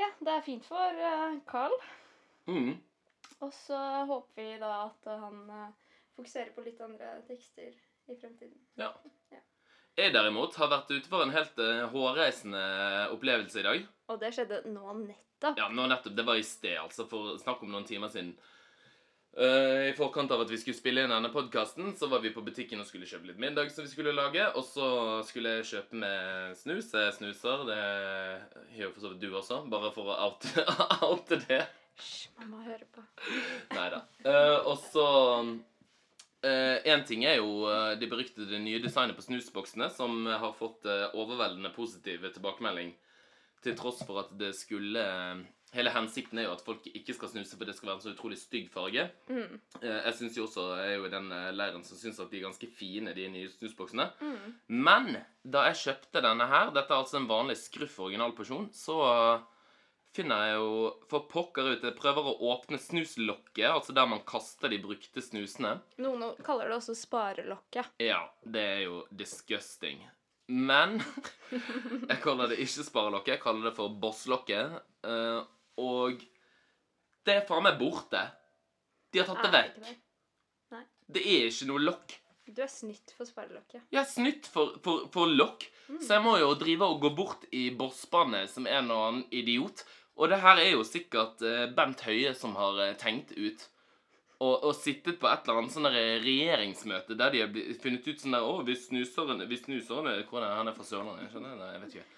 ja 0.00 0.10
det 0.20 0.32
er 0.32 0.44
fint 0.46 0.66
for 0.66 1.00
eh, 1.10 1.38
Carl. 1.48 1.74
Mm. 2.46 2.76
Og 3.44 3.52
så 3.54 3.78
håper 4.08 4.40
vi 4.40 4.54
da 4.62 4.72
at 4.86 5.10
han 5.10 5.42
eh, 5.50 5.92
fokuserer 6.16 6.54
på 6.54 6.64
litt 6.64 6.80
andre 6.80 7.18
tekster 7.28 7.74
i 8.06 8.16
fremtiden. 8.16 8.60
Jeg 9.96 10.12
derimot 10.12 10.52
har 10.60 10.68
vært 10.68 10.90
ute 10.92 11.08
for 11.08 11.24
en 11.24 11.32
helt 11.32 11.56
eh, 11.62 11.86
hårreisende 11.88 12.64
opplevelse 13.14 13.62
i 13.62 13.64
dag. 13.64 13.84
Og 14.12 14.18
det 14.20 14.28
skjedde 14.36 14.58
nå 14.68 14.92
nettopp. 14.98 15.56
Ja, 15.56 15.70
nå 15.72 15.86
nettopp. 15.88 16.12
Det 16.18 16.26
var 16.26 16.36
i 16.36 16.44
sted, 16.44 16.76
altså. 16.82 17.06
For 17.08 17.38
snakk 17.40 17.62
om 17.64 17.72
noen 17.72 17.86
timer 17.88 18.12
siden. 18.12 18.34
Uh, 19.36 19.88
I 19.88 19.94
forkant 19.96 20.30
av 20.32 20.42
at 20.44 20.52
vi 20.52 20.58
skulle 20.60 20.76
spille 20.76 21.02
inn 21.04 21.12
denne 21.12 21.28
podkasten, 21.32 21.90
så 21.96 22.08
var 22.12 22.22
vi 22.24 22.32
på 22.32 22.44
butikken 22.44 22.80
og 22.80 22.88
skulle 22.88 23.08
kjøpe 23.08 23.28
litt 23.28 23.40
middag 23.40 23.72
som 23.72 23.84
vi 23.84 23.92
skulle 23.92 24.12
lage. 24.16 24.44
Og 24.52 24.64
så 24.68 24.88
skulle 25.28 25.54
jeg 25.58 25.68
kjøpe 25.70 26.00
med 26.04 26.58
snus. 26.60 26.92
Jeg 26.92 27.16
snuser. 27.16 27.64
Det 27.68 27.80
gjør 28.76 28.92
for 28.92 29.06
så 29.06 29.14
vidt 29.14 29.24
du 29.24 29.30
også. 29.32 29.62
Bare 29.72 29.92
for 29.96 30.12
å 30.12 30.18
oute, 30.28 30.66
oute 31.08 31.40
det. 31.48 31.62
Hysj, 31.96 32.28
mamma 32.42 32.60
hører 32.66 32.84
på. 32.92 33.06
Nei 33.72 33.88
da. 33.96 34.04
og 34.60 34.76
så 34.90 35.06
Én 36.86 37.04
ting 37.08 37.24
er 37.26 37.38
jo 37.40 37.66
eh, 37.70 37.96
de 38.00 38.08
beryktede 38.10 38.60
nye 38.62 38.80
designet 38.82 39.16
på 39.18 39.24
snusboksene, 39.26 39.90
som 39.94 40.26
har 40.26 40.54
fått 40.58 40.86
eh, 40.86 41.08
overveldende 41.18 41.72
positiv 41.74 42.24
tilbakemelding. 42.34 42.94
Til 43.64 43.76
tross 43.78 44.02
for 44.06 44.20
at 44.24 44.34
det 44.38 44.52
skulle 44.54 45.02
Hele 45.74 45.90
hensikten 45.90 46.38
er 46.38 46.46
jo 46.46 46.52
at 46.54 46.62
folk 46.64 46.84
ikke 46.88 47.12
skal 47.16 47.28
snuse, 47.28 47.56
for 47.58 47.66
det 47.68 47.74
skal 47.74 47.88
være 47.90 47.98
en 47.98 48.04
så 48.04 48.12
utrolig 48.14 48.36
stygg 48.38 48.68
farge. 48.72 49.02
Mm. 49.28 49.56
Eh, 49.82 49.98
Jeg 50.06 50.14
synes 50.14 50.36
jo 50.38 50.44
også, 50.46 50.62
jeg 50.78 50.92
er 50.92 51.00
jo 51.00 51.08
i 51.08 51.10
den 51.12 51.26
eh, 51.34 51.50
leiren 51.52 51.82
som 51.84 51.98
syns 51.98 52.20
at 52.22 52.30
de 52.30 52.38
er 52.38 52.46
ganske 52.46 52.68
fine, 52.70 53.12
de 53.16 53.26
nye 53.28 53.50
snusboksene. 53.50 54.06
Mm. 54.22 54.54
Men 54.86 55.10
da 55.42 55.66
jeg 55.66 55.80
kjøpte 55.82 56.22
denne 56.24 56.46
her, 56.48 56.70
dette 56.70 56.94
er 56.94 57.02
altså 57.02 57.18
en 57.18 57.28
vanlig 57.28 57.58
skruff 57.60 57.98
originalporsjon, 58.06 58.70
så 58.72 58.96
finner 60.16 60.48
jeg 60.48 60.58
jo 60.58 60.90
for 61.10 61.26
pokker 61.30 61.70
ut 61.72 61.84
Jeg 61.84 61.96
prøver 61.98 62.30
å 62.30 62.36
åpne 62.54 62.78
snuslokket, 62.80 63.68
altså 63.70 63.94
der 63.96 64.08
man 64.10 64.24
kaster 64.28 64.72
de 64.72 64.80
brukte 64.82 65.22
snusene. 65.24 65.76
Noen 66.02 66.36
kaller 66.46 66.70
det 66.72 66.78
også 66.78 66.96
sparelokket. 66.98 67.96
Ja, 68.02 68.22
det 68.42 68.64
er 68.76 68.82
jo 68.86 69.02
disgusting. 69.10 70.02
Men 70.46 71.00
jeg 72.10 72.18
kaller 72.22 72.52
det 72.52 72.60
ikke 72.62 72.86
sparelokket, 72.86 73.36
jeg 73.36 73.44
kaller 73.44 73.70
det 73.70 73.76
for 73.76 73.94
bosslokket. 74.02 74.76
Eh, 75.06 75.40
og 75.82 76.26
det 77.26 77.40
er 77.40 77.48
faen 77.48 77.66
meg 77.66 77.80
borte. 77.80 78.22
De 79.12 79.22
har 79.22 79.28
tatt 79.30 79.46
det 79.46 79.54
vekk. 79.54 79.80
det? 79.82 80.84
Det 81.06 81.22
er 81.22 81.50
ikke 81.50 81.68
noe 81.70 81.82
lokk. 81.82 82.14
Du 82.46 82.60
er 82.62 82.70
snytt 82.70 83.10
for 83.16 83.26
sparelokket. 83.26 83.82
Jeg 83.90 83.98
er 83.98 84.06
snytt 84.06 84.46
for, 84.50 84.76
for, 84.84 85.08
for 85.10 85.30
lokk, 85.30 85.66
så 85.98 86.16
jeg 86.16 86.22
må 86.22 86.36
jo 86.38 86.52
drive 86.58 86.86
og 86.86 87.00
gå 87.02 87.10
bort 87.18 87.46
i 87.50 87.68
bosspannet 87.74 88.50
som 88.52 88.68
en 88.70 88.92
og 88.94 89.02
annen 89.08 89.24
idiot. 89.34 89.82
Og 90.16 90.32
det 90.32 90.40
her 90.40 90.60
er 90.60 90.70
jo 90.72 90.84
sikkert 90.86 91.42
eh, 91.44 91.66
Bent 91.76 92.04
Høie 92.06 92.32
som 92.36 92.56
har 92.56 92.78
eh, 92.84 92.94
tenkt 93.00 93.34
ut. 93.36 93.66
Og, 94.36 94.64
og 94.68 94.74
sittet 94.76 95.16
på 95.20 95.28
et 95.30 95.46
eller 95.46 95.62
annet 95.62 95.72
sånn 95.72 95.88
regjeringsmøte 95.88 97.16
der 97.16 97.32
de 97.32 97.40
har 97.40 97.54
funnet 97.80 98.04
ut 98.04 98.20
sånn 98.20 98.36
der 98.36 98.44
Å, 98.44 98.58
hvis 98.68 98.82
snuserne 98.90 99.46
Hvis 99.48 99.62
snuserne 99.64 100.12
Hvor 100.28 100.44
er? 100.44 100.58
Han 100.58 100.68
er 100.68 100.76
fra 100.76 100.84
Sørlandet? 100.84 101.22
Jeg 101.24 101.32
skjønner? 101.32 101.54
Nei, 101.56 101.70
jeg 101.72 101.80
vet 101.86 101.94
ikke. 101.94 102.10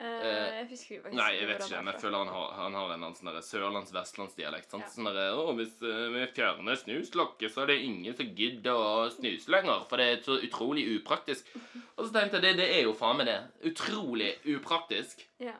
Uh, 0.00 0.06
jeg 0.24 0.66
husker 0.70 1.00
faktisk 1.04 1.16
Nei, 1.18 1.28
jeg 1.36 1.46
vet 1.50 1.62
ikke, 1.66 1.80
men 1.84 1.92
jeg 1.92 2.00
føler 2.00 2.22
han 2.22 2.30
har, 2.32 2.52
han 2.56 2.76
har 2.78 2.92
en 2.94 3.02
sånn 3.18 3.34
sørlands-vestlandsdialekt. 3.44 4.72
Ja. 4.72 4.86
Sånn 4.88 5.10
der, 5.12 5.34
å, 5.36 5.52
hvis 5.58 5.74
eh, 5.84 6.06
vi 6.14 6.22
fjerner 6.38 6.78
snuslokket, 6.80 7.52
så 7.52 7.66
er 7.66 7.74
det 7.74 7.82
ingen 7.84 8.16
som 8.16 8.30
gidder 8.38 8.80
å 8.80 9.10
snuse 9.12 9.52
lenger, 9.52 9.84
for 9.90 10.00
det 10.00 10.06
er 10.08 10.22
så 10.24 10.38
utrolig 10.40 10.86
upraktisk. 10.94 11.52
Og 11.98 12.06
så 12.06 12.14
tenkte 12.14 12.40
jeg, 12.40 12.46
det, 12.46 12.54
det 12.62 12.70
er 12.78 12.86
jo 12.86 12.96
faen 12.96 13.20
meg 13.20 13.28
det. 13.28 13.36
Utrolig 13.68 14.30
upraktisk. 14.54 15.20
Ja. 15.44 15.52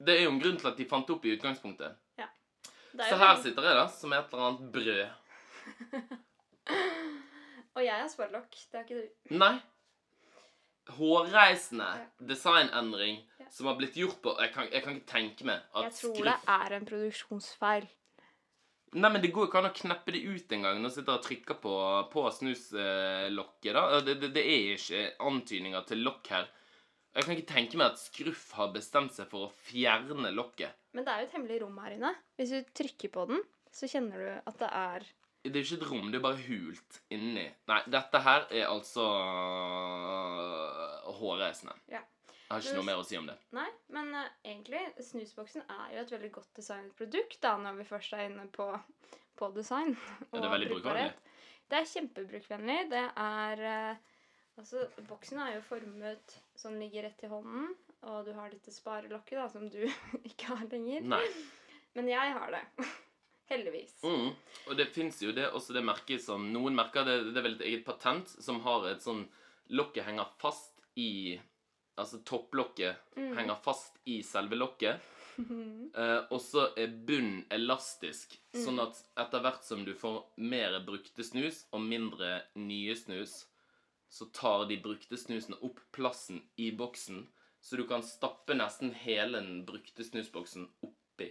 Det 0.00 0.14
er 0.16 0.22
jo 0.24 0.30
en 0.32 0.40
grunn 0.40 0.56
til 0.60 0.68
at 0.70 0.78
de 0.80 0.86
fant 0.88 1.06
det 1.06 1.14
opp 1.16 1.24
i 1.28 1.34
utgangspunktet. 1.36 1.96
Er 2.20 3.06
Så 3.06 3.16
her 3.20 3.36
en... 3.36 3.42
sitter 3.44 3.62
jeg 3.68 3.76
da, 3.78 3.84
som 3.94 4.12
et 4.16 4.32
eller 4.32 4.46
annet 4.48 4.72
brød. 4.74 5.02
Og 7.76 7.84
jeg 7.84 7.94
har 8.00 8.08
sparelokk. 8.10 8.56
Det 8.72 8.80
har 8.80 8.86
ikke 8.88 8.98
du. 9.04 9.36
Nei. 9.38 9.52
Hårreisende 10.96 11.86
Ja. 11.86 12.06
designendring 12.32 13.20
Ja. 13.38 13.46
som 13.50 13.66
har 13.70 13.76
blitt 13.78 13.94
gjort 13.94 14.18
på 14.22 14.32
Jeg 14.40 14.52
kan, 14.54 14.66
jeg 14.72 14.82
kan 14.82 14.96
ikke 14.96 15.06
tenke 15.12 15.44
meg 15.46 15.60
at 15.74 15.84
Jeg 15.84 15.92
tror 16.00 16.14
skrift... 16.16 16.24
det 16.24 16.54
er 16.56 16.72
en 16.76 16.86
produksjonsfeil. 16.88 17.86
Nei, 18.92 19.10
men 19.12 19.22
det 19.22 19.30
går 19.32 19.46
ikke 19.46 19.58
an 19.60 19.70
å 19.70 19.74
kneppe 19.76 20.10
det 20.16 20.24
ut 20.26 20.50
engang 20.52 20.80
når 20.82 20.88
du 20.90 20.94
sitter 20.96 21.12
og 21.14 21.22
trykker 21.22 21.60
på, 21.62 21.74
på 22.10 22.24
snuslokket. 22.34 23.72
da. 23.76 24.00
Det, 24.02 24.16
det, 24.20 24.32
det 24.34 24.42
er 24.42 24.72
ikke 24.74 25.04
antydninger 25.30 25.86
til 25.86 26.02
lokk 26.02 26.26
her. 26.34 26.48
Jeg 27.20 27.26
kan 27.26 27.36
ikke 27.36 27.52
tenke 27.52 27.76
meg 27.76 27.90
at 27.92 28.00
Skruff 28.00 28.44
har 28.56 28.70
bestemt 28.72 29.12
seg 29.12 29.26
for 29.28 29.44
å 29.44 29.54
fjerne 29.68 30.30
lokket. 30.32 30.72
Men 30.96 31.04
det 31.04 31.12
er 31.12 31.20
jo 31.20 31.26
et 31.26 31.34
hemmelig 31.36 31.58
rom 31.60 31.74
her 31.84 31.96
inne. 31.98 32.12
Hvis 32.40 32.54
du 32.54 32.70
trykker 32.80 33.12
på 33.12 33.24
den, 33.28 33.42
så 33.76 33.88
kjenner 33.92 34.22
du 34.24 34.30
at 34.38 34.56
det 34.62 34.70
er 34.78 35.04
Det 35.44 35.52
er 35.52 35.58
jo 35.58 35.66
ikke 35.66 35.76
et 35.82 35.90
rom, 35.90 36.08
det 36.08 36.18
er 36.18 36.24
bare 36.24 36.40
hult 36.46 36.96
inni. 37.12 37.44
Nei, 37.68 37.78
dette 37.92 38.22
her 38.24 38.46
er 38.48 38.66
altså 38.70 39.04
hårreisende. 41.20 41.76
Ja. 41.92 42.00
Jeg 42.00 42.54
har 42.54 42.64
ikke 42.64 42.78
noe 42.80 42.88
mer 42.88 43.00
å 43.02 43.06
si 43.06 43.18
om 43.20 43.28
det. 43.28 43.36
Nei, 43.54 43.68
men 43.94 44.08
uh, 44.16 44.24
egentlig, 44.40 44.80
snusboksen 45.06 45.68
er 45.70 45.92
jo 45.94 46.04
et 46.06 46.14
veldig 46.16 46.30
godt 46.34 46.56
designet 46.56 46.96
produkt, 46.98 47.36
da, 47.44 47.52
når 47.60 47.82
vi 47.82 47.86
først 47.92 48.16
er 48.16 48.30
inne 48.30 48.48
på, 48.56 48.66
på 49.38 49.50
design. 49.54 49.92
Ja, 50.30 50.40
det 50.40 50.46
er 50.48 50.54
veldig 50.56 50.70
brukbarhet. 50.72 51.20
Det 51.70 51.78
er 51.78 51.92
kjempebrukvennlig. 51.92 52.78
Det 52.90 53.04
er 53.22 53.62
eh, 53.70 54.16
Altså, 54.60 54.84
boksen 55.08 55.38
er 55.40 55.54
jo 55.56 55.62
formet 55.64 56.34
sånn 56.60 56.76
ligger 56.82 57.06
rett 57.08 57.22
i 57.24 57.30
hånden, 57.32 57.70
og 58.04 58.26
du 58.26 58.32
har 58.36 58.50
dette 58.52 58.72
sparelokket, 58.74 59.38
da, 59.40 59.46
som 59.48 59.68
du 59.72 59.78
ikke 60.28 60.50
har 60.52 60.66
lenger. 60.68 61.06
Nei. 61.16 61.22
Men 61.96 62.10
jeg 62.12 62.34
har 62.36 62.52
det. 62.52 62.60
Heldigvis. 63.50 63.96
Mm. 64.06 64.28
Og 64.70 64.76
det 64.78 64.90
fins 64.94 65.16
jo 65.24 65.32
det 65.34 65.48
også 65.50 65.74
det 65.74 65.82
merket 65.82 66.22
som 66.22 66.44
Noen 66.54 66.76
merker 66.78 67.02
det, 67.08 67.16
det 67.32 67.40
er 67.40 67.46
vel 67.48 67.56
et 67.56 67.64
eget 67.66 67.86
patent 67.88 68.30
som 68.38 68.60
har 68.62 68.86
et 68.92 69.02
sånn 69.02 69.24
Lokket 69.74 70.06
henger 70.06 70.28
fast 70.38 70.78
i 70.98 71.34
Altså 71.98 72.20
topplokket 72.26 73.00
Mm. 73.18 73.32
henger 73.36 73.58
fast 73.64 73.98
i 74.08 74.20
selve 74.24 74.56
lokket. 74.60 75.00
Eh, 75.40 76.20
og 76.30 76.38
så 76.44 76.66
er 76.78 76.90
bunnen 77.08 77.46
elastisk, 77.54 78.34
sånn 78.54 78.76
Mm. 78.76 78.82
at 78.84 78.98
etter 79.24 79.40
hvert 79.40 79.64
som 79.64 79.84
du 79.86 79.94
får 79.96 80.18
mer 80.36 80.74
brukte 80.84 81.24
snus 81.24 81.62
og 81.72 81.80
mindre 81.80 82.42
nye 82.60 82.92
snus, 82.96 83.46
så 84.10 84.26
tar 84.34 84.66
de 84.66 84.80
brukte 84.82 85.16
snusene 85.16 85.58
opp 85.62 85.78
plassen 85.94 86.42
i 86.58 86.70
boksen, 86.76 87.28
så 87.60 87.76
du 87.78 87.84
kan 87.86 88.02
stappe 88.02 88.56
nesten 88.56 88.90
hele 88.96 89.38
den 89.38 89.62
brukte 89.68 90.04
snusboksen 90.04 90.66
oppi. 90.82 91.30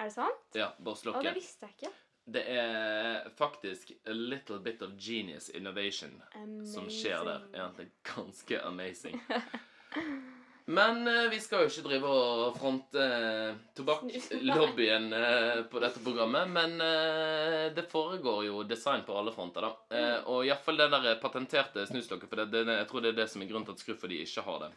Er 0.00 0.08
det 0.08 0.14
sant? 0.16 0.46
Ja, 0.56 0.72
Å, 0.80 1.20
det 1.22 1.34
visste 1.36 1.68
jeg 1.68 1.76
ikke. 1.76 1.92
Det 2.24 2.40
er 2.48 3.28
faktisk 3.36 3.92
a 4.08 4.14
little 4.16 4.56
bit 4.64 4.80
of 4.82 4.94
genius 4.96 5.50
innovation 5.52 6.22
som 6.64 6.88
skjer 6.88 7.26
der. 7.28 7.44
Amazing. 7.52 7.84
Er 7.84 7.90
ganske 8.14 8.62
amazing. 8.64 9.20
Men 10.66 11.08
eh, 11.08 11.26
vi 11.28 11.40
skal 11.44 11.64
jo 11.64 11.68
ikke 11.68 11.82
drive 11.84 12.08
og 12.08 12.54
fronte 12.56 13.02
eh, 13.04 13.56
tobakklobbyen 13.76 15.10
eh, 15.18 15.58
på 15.68 15.82
dette 15.82 16.00
programmet. 16.04 16.48
Men 16.54 16.78
eh, 16.80 17.66
det 17.76 17.84
foregår 17.90 18.46
jo 18.46 18.62
design 18.64 19.04
på 19.04 19.16
alle 19.18 19.34
fronter, 19.34 19.66
da. 19.66 19.72
Eh, 19.98 20.30
og 20.32 20.46
iallfall 20.48 20.80
det 20.80 20.86
der 20.94 21.18
patenterte 21.20 21.84
snuslokket. 21.90 22.30
For 22.30 22.40
det, 22.40 22.46
det, 22.64 22.78
jeg 22.80 22.88
tror 22.88 23.04
det 23.04 23.12
er 23.12 23.18
det 23.20 23.28
som 23.32 23.44
er 23.44 23.50
grunnen 23.50 23.68
til 23.68 23.76
at 23.76 23.84
Skruff 23.84 24.06
de 24.08 24.22
ikke 24.24 24.46
har 24.46 24.62
det. 24.64 24.70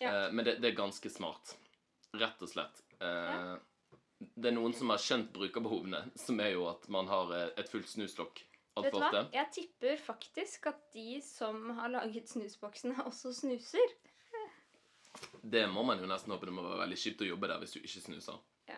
Ja. 0.00 0.08
Eh, 0.10 0.26
men 0.34 0.42
det, 0.48 0.56
det 0.64 0.72
er 0.72 0.80
ganske 0.80 1.12
smart. 1.12 1.54
Rett 2.18 2.42
og 2.42 2.50
slett. 2.50 2.82
Eh, 2.98 3.54
Det 4.24 4.48
er 4.48 4.54
noen 4.56 4.72
som 4.74 4.90
har 4.90 4.98
skjønt 5.02 5.30
brukerbehovene, 5.34 6.00
som 6.18 6.38
er 6.40 6.54
jo 6.54 6.66
at 6.70 6.86
man 6.90 7.06
har 7.10 7.30
eh, 7.36 7.48
et 7.60 7.70
fullt 7.70 7.90
snuslokk 7.90 8.42
Vet 8.74 8.90
du 8.90 8.98
hva? 8.98 9.20
Jeg 9.30 9.50
tipper 9.54 10.00
faktisk 10.02 10.64
at 10.66 10.80
de 10.96 11.20
som 11.22 11.68
har 11.76 11.92
laget 11.92 12.26
snusboksene, 12.26 13.04
også 13.06 13.30
snuser. 13.36 13.92
Det 15.42 15.66
må 15.70 15.82
man 15.84 15.98
jo 16.00 16.06
nesten 16.08 16.32
håpe. 16.32 16.46
Det 16.48 16.54
må 16.56 16.62
være 16.64 16.80
veldig 16.84 16.96
kjipt 16.98 17.20
å 17.22 17.28
jobbe 17.28 17.48
der 17.50 17.58
hvis 17.62 17.74
du 17.76 17.80
ikke 17.82 18.00
snuser. 18.06 18.38
Ja. 18.70 18.76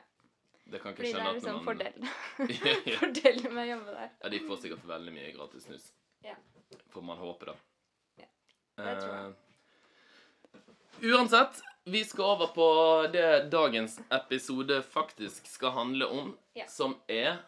Det 0.66 0.80
kan 0.82 0.92
ikke 0.92 1.02
Fordi 1.04 1.12
det 1.12 1.14
skjønne 1.14 1.28
er 1.28 1.30
at 1.30 1.38
liksom 1.38 1.54
man 1.54 1.64
fordelen. 1.64 2.08
Fordelen 3.00 3.54
med 3.54 3.62
å 3.62 3.70
jobbe 3.70 3.94
der. 3.96 4.10
Ja, 4.24 4.28
de 4.34 4.40
får 4.48 4.60
sikkert 4.64 4.84
veldig 4.90 5.14
mye 5.14 5.32
gratis 5.36 5.66
snus. 5.68 5.86
Ja. 6.26 6.34
Får 6.90 7.02
man 7.06 7.18
håpe, 7.22 7.46
da. 7.52 7.54
Ja, 8.18 8.26
det 8.82 8.94
tror 9.00 9.14
jeg. 9.14 9.34
Eh, 9.36 11.10
uansett, 11.14 11.60
vi 11.86 12.02
skal 12.04 12.24
over 12.34 12.50
på 12.56 12.66
det 13.14 13.28
dagens 13.52 13.98
episode 14.10 14.80
faktisk 14.82 15.46
skal 15.46 15.70
handle 15.76 16.06
om, 16.10 16.34
Ja. 16.58 16.66
som 16.68 16.96
er 17.08 17.38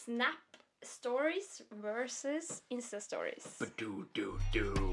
Snap 0.00 0.56
stories 0.82 1.62
versus 1.70 2.62
Insta 2.70 3.00
stories. 3.00 3.58
Du-du-du. 3.76 4.72
Eh, 4.74 4.89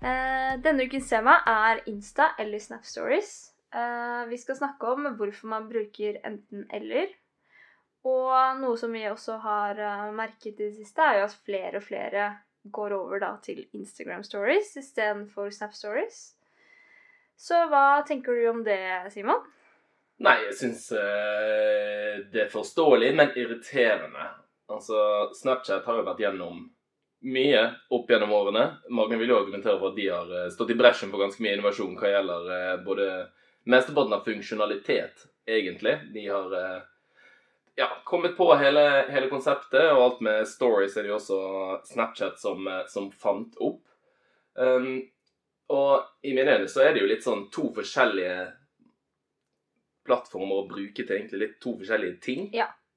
denne 0.00 0.86
ukens 0.88 1.08
tema 1.10 1.38
er 1.46 1.82
Insta 1.90 2.32
eller 2.40 2.58
Snap 2.62 2.84
Stories. 2.88 3.50
Eh, 3.74 4.28
vi 4.28 4.38
skal 4.38 4.56
snakke 4.56 4.86
om 4.86 5.06
hvorfor 5.18 5.50
man 5.52 5.68
bruker 5.70 6.18
enten-eller. 6.26 7.12
Og 8.08 8.60
noe 8.62 8.78
som 8.80 8.92
vi 8.96 9.04
også 9.06 9.36
har 9.44 9.78
eh, 9.78 10.08
merket 10.16 10.54
i 10.54 10.56
det 10.64 10.72
siste, 10.78 11.04
er 11.04 11.20
jo 11.20 11.28
at 11.28 11.36
flere 11.44 11.78
og 11.78 11.86
flere 11.86 12.30
går 12.64 12.94
over 12.96 13.22
da 13.22 13.34
til 13.44 13.62
Instagram 13.76 14.24
Stories 14.26 14.74
istedenfor 14.80 15.52
Snap 15.54 15.76
Stories. 15.76 16.20
Så 17.40 17.56
hva 17.70 18.02
tenker 18.08 18.36
du 18.36 18.50
om 18.50 18.64
det, 18.64 18.80
Simon? 19.14 19.44
Nei, 20.20 20.36
jeg 20.48 20.56
syns 20.58 20.90
eh, 20.92 22.18
det 22.32 22.44
er 22.46 22.52
forståelig, 22.52 23.14
men 23.16 23.32
irriterende. 23.38 24.26
Altså, 24.70 25.30
Snapchat 25.38 25.86
har 25.86 26.00
jo 26.00 26.08
vært 26.08 26.20
gjennom 26.20 26.66
mye 27.20 27.74
opp 27.88 28.10
gjennom 28.10 28.32
årene. 28.32 28.76
Mange 28.88 29.18
vil 29.20 29.32
jo 29.32 29.40
argumentere 29.40 29.78
for 29.78 29.92
at 29.92 29.98
de 29.98 30.08
har 30.08 30.32
eh, 30.36 30.48
stått 30.52 30.72
i 30.72 30.78
bresjen 30.78 31.12
for 31.12 31.22
ganske 31.22 31.42
mye 31.44 31.56
innovasjon 31.58 31.98
hva 32.00 32.14
gjelder 32.14 32.48
eh, 32.56 32.76
både 32.84 33.10
mesteparten 33.70 34.16
av 34.16 34.24
funksjonalitet, 34.24 35.26
egentlig. 35.46 35.98
De 36.14 36.26
har 36.28 36.56
eh, 36.56 36.80
ja, 37.82 37.90
kommet 38.08 38.36
på 38.36 38.48
hele, 38.60 38.86
hele 39.12 39.28
konseptet, 39.32 39.92
og 39.92 40.04
alt 40.04 40.24
med 40.24 40.48
stories 40.48 40.96
er 40.96 41.06
det 41.06 41.12
jo 41.12 41.18
også 41.18 41.40
Snapchat 41.92 42.40
som, 42.40 42.68
som 42.88 43.10
fant 43.12 43.56
opp. 43.60 43.82
Um, 44.60 44.98
og 45.70 46.26
i 46.26 46.32
mine 46.34 46.56
øyne 46.56 46.68
så 46.68 46.82
er 46.82 46.92
det 46.92 47.04
jo 47.04 47.08
litt 47.08 47.24
sånn 47.24 47.46
to 47.54 47.68
forskjellige 47.76 48.48
plattformer 50.08 50.64
å 50.64 50.68
bruke 50.68 51.04
til 51.04 51.14
egentlig 51.14 51.40
litt 51.44 51.56
to 51.62 51.76
forskjellige 51.78 52.18
ting. 52.24 52.48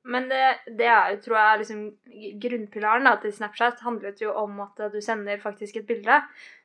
Men 0.04 0.28
det, 0.28 0.42
det 0.68 0.88
er 0.92 1.14
jo, 1.14 1.20
tror 1.24 1.38
jeg, 1.40 1.60
liksom 1.62 1.84
grunnpilaren 2.44 3.08
da, 3.08 3.16
til 3.24 3.32
Snapchat 3.36 3.84
handlet 3.86 4.20
jo 4.22 4.34
om 4.36 4.58
at 4.66 4.82
du 4.92 5.00
sender 5.04 5.40
faktisk 5.40 5.80
et 5.80 5.88
bilde 5.88 6.18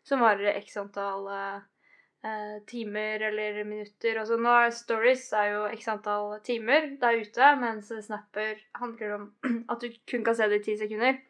som 0.06 0.24
varer 0.24 0.58
x 0.58 0.74
antall 0.80 1.28
eh, 1.30 2.56
timer 2.66 3.28
eller 3.28 3.60
minutter. 3.62 4.18
Altså 4.18 4.40
nå 4.42 4.56
er 4.64 4.74
Stories 4.74 5.28
er 5.38 5.52
jo 5.52 5.62
x 5.76 5.86
antall 5.92 6.34
timer 6.46 6.90
der 6.98 7.20
ute, 7.22 7.52
mens 7.62 7.92
Snapper 8.08 8.58
handler 8.80 9.14
om 9.20 9.30
at 9.70 9.86
du 9.86 9.94
kun 10.10 10.26
kan 10.26 10.38
se 10.38 10.50
det 10.50 10.62
i 10.62 10.66
ti 10.70 10.76
sekunder. 10.82 11.22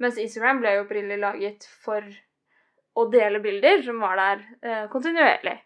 Mens 0.00 0.20
Instagram 0.20 0.64
ble 0.64 0.76
jo 0.76 0.86
opprinnelig 0.86 1.20
laget 1.20 1.68
for 1.84 2.04
å 2.96 3.08
dele 3.12 3.44
bilder 3.44 3.84
som 3.84 4.00
var 4.00 4.16
der 4.22 4.44
eh, 4.64 4.84
kontinuerlig. 4.92 5.58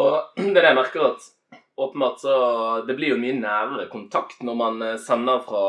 Og 0.00 0.40
det 0.56 0.64
jeg 0.64 0.80
merker 0.80 1.10
at 1.12 1.32
åpenbart 1.76 2.20
så 2.20 2.34
Det 2.86 2.96
blir 2.96 3.14
jo 3.14 3.20
mye 3.20 3.36
nærere 3.36 3.88
kontakt 3.92 4.42
når 4.46 4.58
man 4.58 4.82
eh, 4.82 4.98
sender 5.02 5.42
fra 5.44 5.62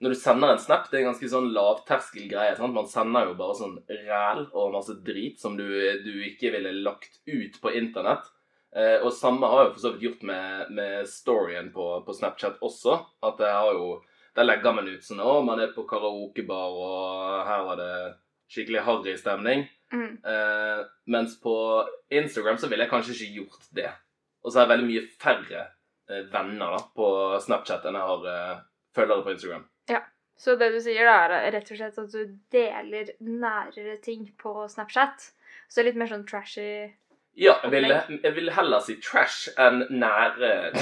Når 0.00 0.14
du 0.14 0.16
sender 0.16 0.54
en 0.54 0.62
snap, 0.62 0.86
det 0.88 0.96
er 0.96 1.02
en 1.04 1.10
ganske 1.10 1.28
sånn 1.28 1.50
lavterskel 1.52 2.28
greie. 2.30 2.54
sant? 2.56 2.72
Man 2.72 2.88
sender 2.88 3.26
jo 3.28 3.34
bare 3.36 3.56
sånn 3.58 3.74
ræl 4.06 4.46
og 4.48 4.72
masse 4.72 4.96
drit 5.04 5.42
som 5.42 5.58
du, 5.58 5.66
du 6.00 6.14
ikke 6.24 6.54
ville 6.54 6.72
lagt 6.80 7.20
ut 7.28 7.58
på 7.60 7.74
internett. 7.76 8.24
Eh, 8.72 8.96
og 9.02 9.12
samme 9.12 9.50
har 9.50 9.64
jeg 9.66 9.74
for 9.74 9.82
så 9.82 9.92
vidt 9.92 10.06
gjort 10.06 10.24
med, 10.30 10.72
med 10.78 11.10
storyen 11.10 11.68
på, 11.74 11.90
på 12.06 12.16
Snapchat 12.16 12.64
også. 12.64 12.96
At 13.28 13.44
jeg 13.44 13.52
har 13.52 13.74
jo 13.76 14.00
Der 14.36 14.46
legger 14.46 14.72
man 14.72 14.88
ut 14.88 15.04
sånn 15.04 15.20
Å, 15.20 15.40
man 15.44 15.60
er 15.60 15.72
på 15.74 15.84
karaokebar, 15.90 16.76
og 16.80 17.46
her 17.48 17.64
var 17.66 17.80
det 17.80 17.94
skikkelig 18.50 18.84
harry 18.86 19.16
stemning. 19.18 19.68
Mm. 19.92 20.12
Eh, 20.24 20.84
mens 21.10 21.34
på 21.42 21.54
Instagram 22.08 22.58
så 22.58 22.70
ville 22.70 22.86
jeg 22.86 22.92
kanskje 22.92 23.16
ikke 23.16 23.42
gjort 23.42 23.68
det. 23.74 23.90
Og 24.44 24.52
så 24.52 24.58
har 24.58 24.64
jeg 24.66 24.72
veldig 24.74 24.88
mye 24.88 25.02
færre 25.20 25.62
eh, 26.10 26.22
venner 26.32 26.68
da, 26.76 26.80
på 26.96 27.06
Snapchat 27.44 27.84
enn 27.88 27.98
jeg 27.98 28.06
har 28.12 28.22
eh, 28.32 28.62
følgere 28.96 29.24
på 29.26 29.34
Instagram. 29.34 29.64
Ja. 29.90 30.00
Så 30.40 30.54
det 30.56 30.70
du 30.72 30.78
sier, 30.80 31.04
da, 31.04 31.36
er 31.36 31.52
rett 31.52 31.68
og 31.68 31.76
slett 31.76 31.98
at 32.00 32.14
du 32.14 32.22
deler 32.52 33.10
nærere 33.20 33.98
ting 34.00 34.22
på 34.40 34.54
Snapchat. 34.72 35.26
Så 35.68 35.84
litt 35.84 35.98
mer 36.00 36.08
sånn 36.10 36.24
trashy 36.28 36.70
Ja, 37.38 37.54
jeg 37.62 37.70
vil, 37.74 37.92
jeg 38.24 38.32
vil 38.34 38.50
heller 38.56 38.80
si 38.82 38.96
trash 39.04 39.50
enn 39.60 39.84
nære 39.92 40.72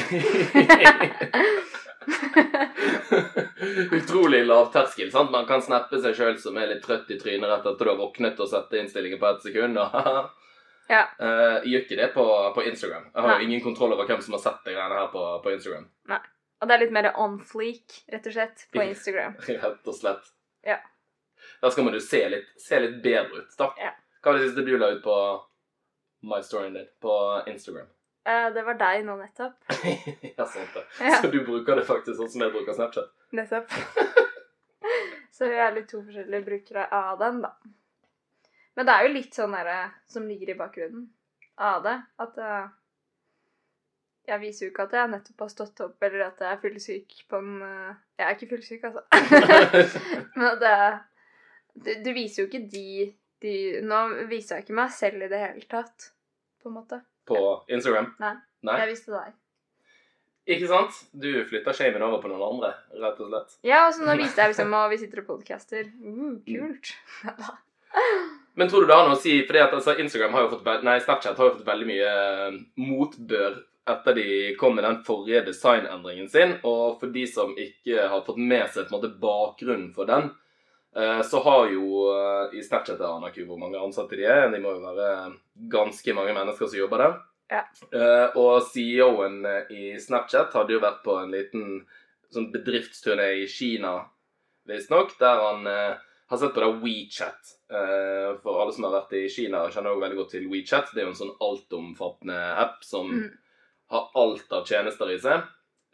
Utrolig 3.98 4.44
lavterskel. 4.46 5.10
sant? 5.12 5.30
Man 5.34 5.46
kan 5.50 5.60
snappe 5.62 6.00
seg 6.02 6.14
sjøl 6.16 6.38
som 6.40 6.56
er 6.56 6.70
litt 6.72 6.84
trøtt 6.86 7.10
i 7.12 7.18
trynet 7.20 7.50
rett 7.50 7.66
etter 7.66 7.84
du 7.84 7.90
har 7.92 8.00
våknet 8.00 8.40
og 8.40 8.48
sette 8.50 8.78
innstillingen 8.80 9.20
på 9.20 9.26
ett 9.28 9.42
sekund. 9.50 9.74
og 9.82 9.90
Ja. 10.88 11.04
Uh, 11.20 11.60
gjør 11.68 11.84
ikke 11.84 11.98
det 12.00 12.08
på, 12.14 12.24
på 12.56 12.64
Instagram. 12.70 13.10
Jeg 13.14 13.24
har 13.24 13.40
jo 13.40 13.48
ingen 13.48 13.64
kontroll 13.64 13.92
over 13.96 14.08
hvem 14.08 14.22
som 14.24 14.36
har 14.38 14.44
sett 14.44 14.62
de 14.64 14.74
greiene 14.76 15.00
her 15.00 15.10
på, 15.12 15.24
på 15.44 15.52
Instagram. 15.52 15.88
Og 16.58 16.66
det 16.66 16.74
er 16.74 16.82
litt 16.82 16.94
mer 16.94 17.10
on 17.20 17.36
fleak, 17.46 18.00
rett 18.10 18.26
og 18.26 18.34
slett, 18.34 18.64
på 18.74 18.82
Instagram. 18.82 19.36
Rett 19.48 19.90
og 19.92 19.94
slett. 19.94 20.32
Ja. 20.66 20.80
Da 21.62 21.70
skal 21.70 21.86
man 21.86 21.94
jo 21.94 22.00
se 22.02 22.22
litt, 22.32 22.48
se 22.62 22.80
litt 22.82 22.96
bedre 23.04 23.44
ut, 23.44 23.52
da. 23.60 23.70
Ja. 23.78 23.92
Hva 24.18 24.32
var 24.32 24.40
det 24.40 24.48
siste 24.48 24.64
du 24.66 24.74
la 24.80 24.90
ut 24.96 25.04
på 25.04 25.14
My 26.26 26.40
Storyen 26.42 26.74
din 26.74 26.88
på 27.02 27.14
Instagram? 27.46 27.86
Uh, 28.28 28.48
det 28.54 28.64
var 28.66 28.78
deg 28.80 29.04
nå 29.06 29.14
nettopp. 29.20 29.54
ja, 30.38 30.44
sant 30.44 30.74
det. 30.74 30.84
Ja. 31.00 31.20
Så 31.22 31.30
du 31.30 31.38
bruker 31.46 31.78
det 31.78 31.86
faktisk 31.88 32.18
sånn 32.18 32.32
som 32.32 32.44
jeg 32.44 32.54
bruker 32.56 32.74
Snapchat? 32.76 33.12
Nettopp. 33.38 33.70
Så 35.38 35.46
vi 35.46 35.60
er 35.62 35.70
litt 35.76 35.86
to 35.92 36.02
forskjellige 36.02 36.42
brukere 36.48 36.88
av 36.90 37.20
den, 37.20 37.38
da. 37.44 37.54
Men 38.78 38.86
det 38.86 38.94
er 38.94 39.06
jo 39.06 39.14
litt 39.16 39.34
sånn 39.34 39.56
derre 39.56 39.78
som 40.06 40.26
ligger 40.30 40.52
i 40.52 40.58
bakgrunnen 40.58 41.08
av 41.58 41.82
det. 41.82 41.96
At 42.22 42.36
uh, 42.38 42.68
jeg 44.28 44.42
viser 44.44 44.66
jo 44.66 44.70
ikke 44.70 44.86
at 44.86 44.94
jeg 44.94 45.10
nettopp 45.10 45.42
har 45.42 45.50
stått 45.50 45.82
opp, 45.82 45.96
eller 46.06 46.28
at 46.28 46.42
jeg 46.44 46.52
er 46.52 46.60
fyllesyk 46.62 47.16
på 47.32 47.40
en 47.40 47.62
eh, 47.64 47.96
Jeg 48.20 48.26
er 48.26 48.36
ikke 48.36 48.50
fyllesyk, 48.52 48.84
altså. 48.84 49.02
Men 50.38 50.60
det 50.60 50.74
du, 51.78 51.90
du 52.04 52.10
viser 52.12 52.42
jo 52.42 52.48
ikke 52.48 52.64
de, 52.70 53.08
de 53.42 53.54
Nå 53.86 54.00
viser 54.30 54.58
jeg 54.58 54.66
ikke 54.66 54.78
meg 54.78 54.94
selv 54.94 55.24
i 55.24 55.30
det 55.32 55.42
hele 55.42 55.66
tatt, 55.70 56.10
på 56.62 56.70
en 56.70 56.78
måte. 56.78 57.00
på 57.28 57.38
Instagram? 57.72 58.12
Nei. 58.22 58.34
Nei? 58.66 58.80
Jeg 58.82 58.92
viste 58.92 59.14
deg. 59.14 59.36
Ikke 60.48 60.68
sant? 60.70 61.02
Du 61.12 61.28
flytter 61.48 61.76
shamen 61.76 62.04
over 62.06 62.22
på 62.22 62.30
noen 62.30 62.46
andre, 62.46 62.72
rett 62.96 63.18
og 63.20 63.32
slett. 63.32 63.58
Ja, 63.68 63.86
og 63.86 63.94
så 63.96 64.06
nå 64.06 64.16
viste 64.20 64.40
jeg 64.40 64.54
liksom 64.54 64.74
Og 64.80 64.90
vi 64.94 65.00
sitter 65.02 65.22
og 65.24 65.32
podcaster. 65.34 65.90
Uh, 66.04 66.38
kult. 66.46 66.94
Men 68.58 68.68
tror 68.68 68.80
du 68.80 68.88
det 68.90 68.94
har 68.98 69.04
noe 69.06 69.14
å 69.14 69.20
si? 69.22 69.36
Fordi 69.46 69.60
at 69.62 69.74
altså, 69.76 69.92
Instagram 70.02 70.32
har 70.34 70.42
jo 70.44 70.56
fått, 70.56 70.64
nei, 70.82 70.96
Snapchat 70.98 71.38
har 71.38 71.46
jo 71.46 71.54
fått 71.60 71.68
veldig 71.68 71.86
mye 71.86 72.06
eh, 72.10 72.56
motbør 72.82 73.60
etter 73.92 74.16
de 74.16 74.24
kom 74.58 74.74
med 74.74 74.82
den 74.82 74.96
forrige 75.06 75.44
designendringen 75.46 76.26
sin. 76.32 76.56
Og 76.66 76.98
for 76.98 77.12
de 77.14 77.22
som 77.30 77.52
ikke 77.54 78.08
har 78.10 78.24
fått 78.26 78.40
med 78.42 78.66
seg 78.74 78.88
på 78.88 78.90
en 78.90 78.96
måte 78.96 79.12
bakgrunnen 79.22 79.92
for 79.94 80.10
den, 80.10 80.26
eh, 80.98 81.20
så 81.22 81.44
har 81.44 81.70
jo 81.70 82.08
eh, 82.10 82.58
i 82.58 82.64
Snapchat 82.66 82.98
Jeg 82.98 83.06
aner 83.06 83.30
ikke 83.30 83.46
hvor 83.46 83.62
mange 83.62 83.78
ansatte 83.78 84.18
de 84.18 84.26
er. 84.26 84.48
De 84.50 84.58
må 84.64 84.74
jo 84.74 84.82
være 84.88 85.12
ganske 85.76 86.18
mange 86.18 86.34
mennesker 86.40 86.66
som 86.66 86.80
jobber 86.82 87.04
der. 87.04 87.16
Ja. 87.54 87.62
Og 88.36 88.66
CEO-en 88.74 89.38
i 89.70 89.94
Snapchat 90.02 90.50
hadde 90.58 90.74
jo 90.74 90.82
vært 90.82 90.98
på 91.06 91.14
en 91.22 91.30
liten 91.32 91.70
sånn 92.34 92.50
bedriftsturné 92.52 93.30
i 93.38 93.46
Kina, 93.48 93.94
visstnok, 94.68 95.14
der 95.22 95.46
han 95.46 95.70
har 96.30 96.38
sett 96.38 96.54
på 96.54 96.60
det 96.60 96.72
WeChat. 96.82 97.52
Eh, 97.72 98.30
for 98.42 98.60
alle 98.62 98.72
som 98.72 98.84
har 98.84 98.92
vært 99.00 99.12
i 99.16 99.28
Kina, 99.32 99.66
kjenner 99.72 99.94
jo 99.94 100.00
veldig 100.02 100.16
godt 100.22 100.30
til 100.36 100.48
WeChat. 100.50 100.90
Det 100.94 101.02
er 101.02 101.06
jo 101.08 101.12
en 101.14 101.20
sånn 101.22 101.36
altomfattende 101.40 102.40
app 102.64 102.82
som 102.84 103.08
Mm. 103.10 103.30
har 103.90 104.10
alt 104.14 104.52
av 104.52 104.66
tjenester 104.66 105.10
i 105.14 105.18
seg. 105.18 105.42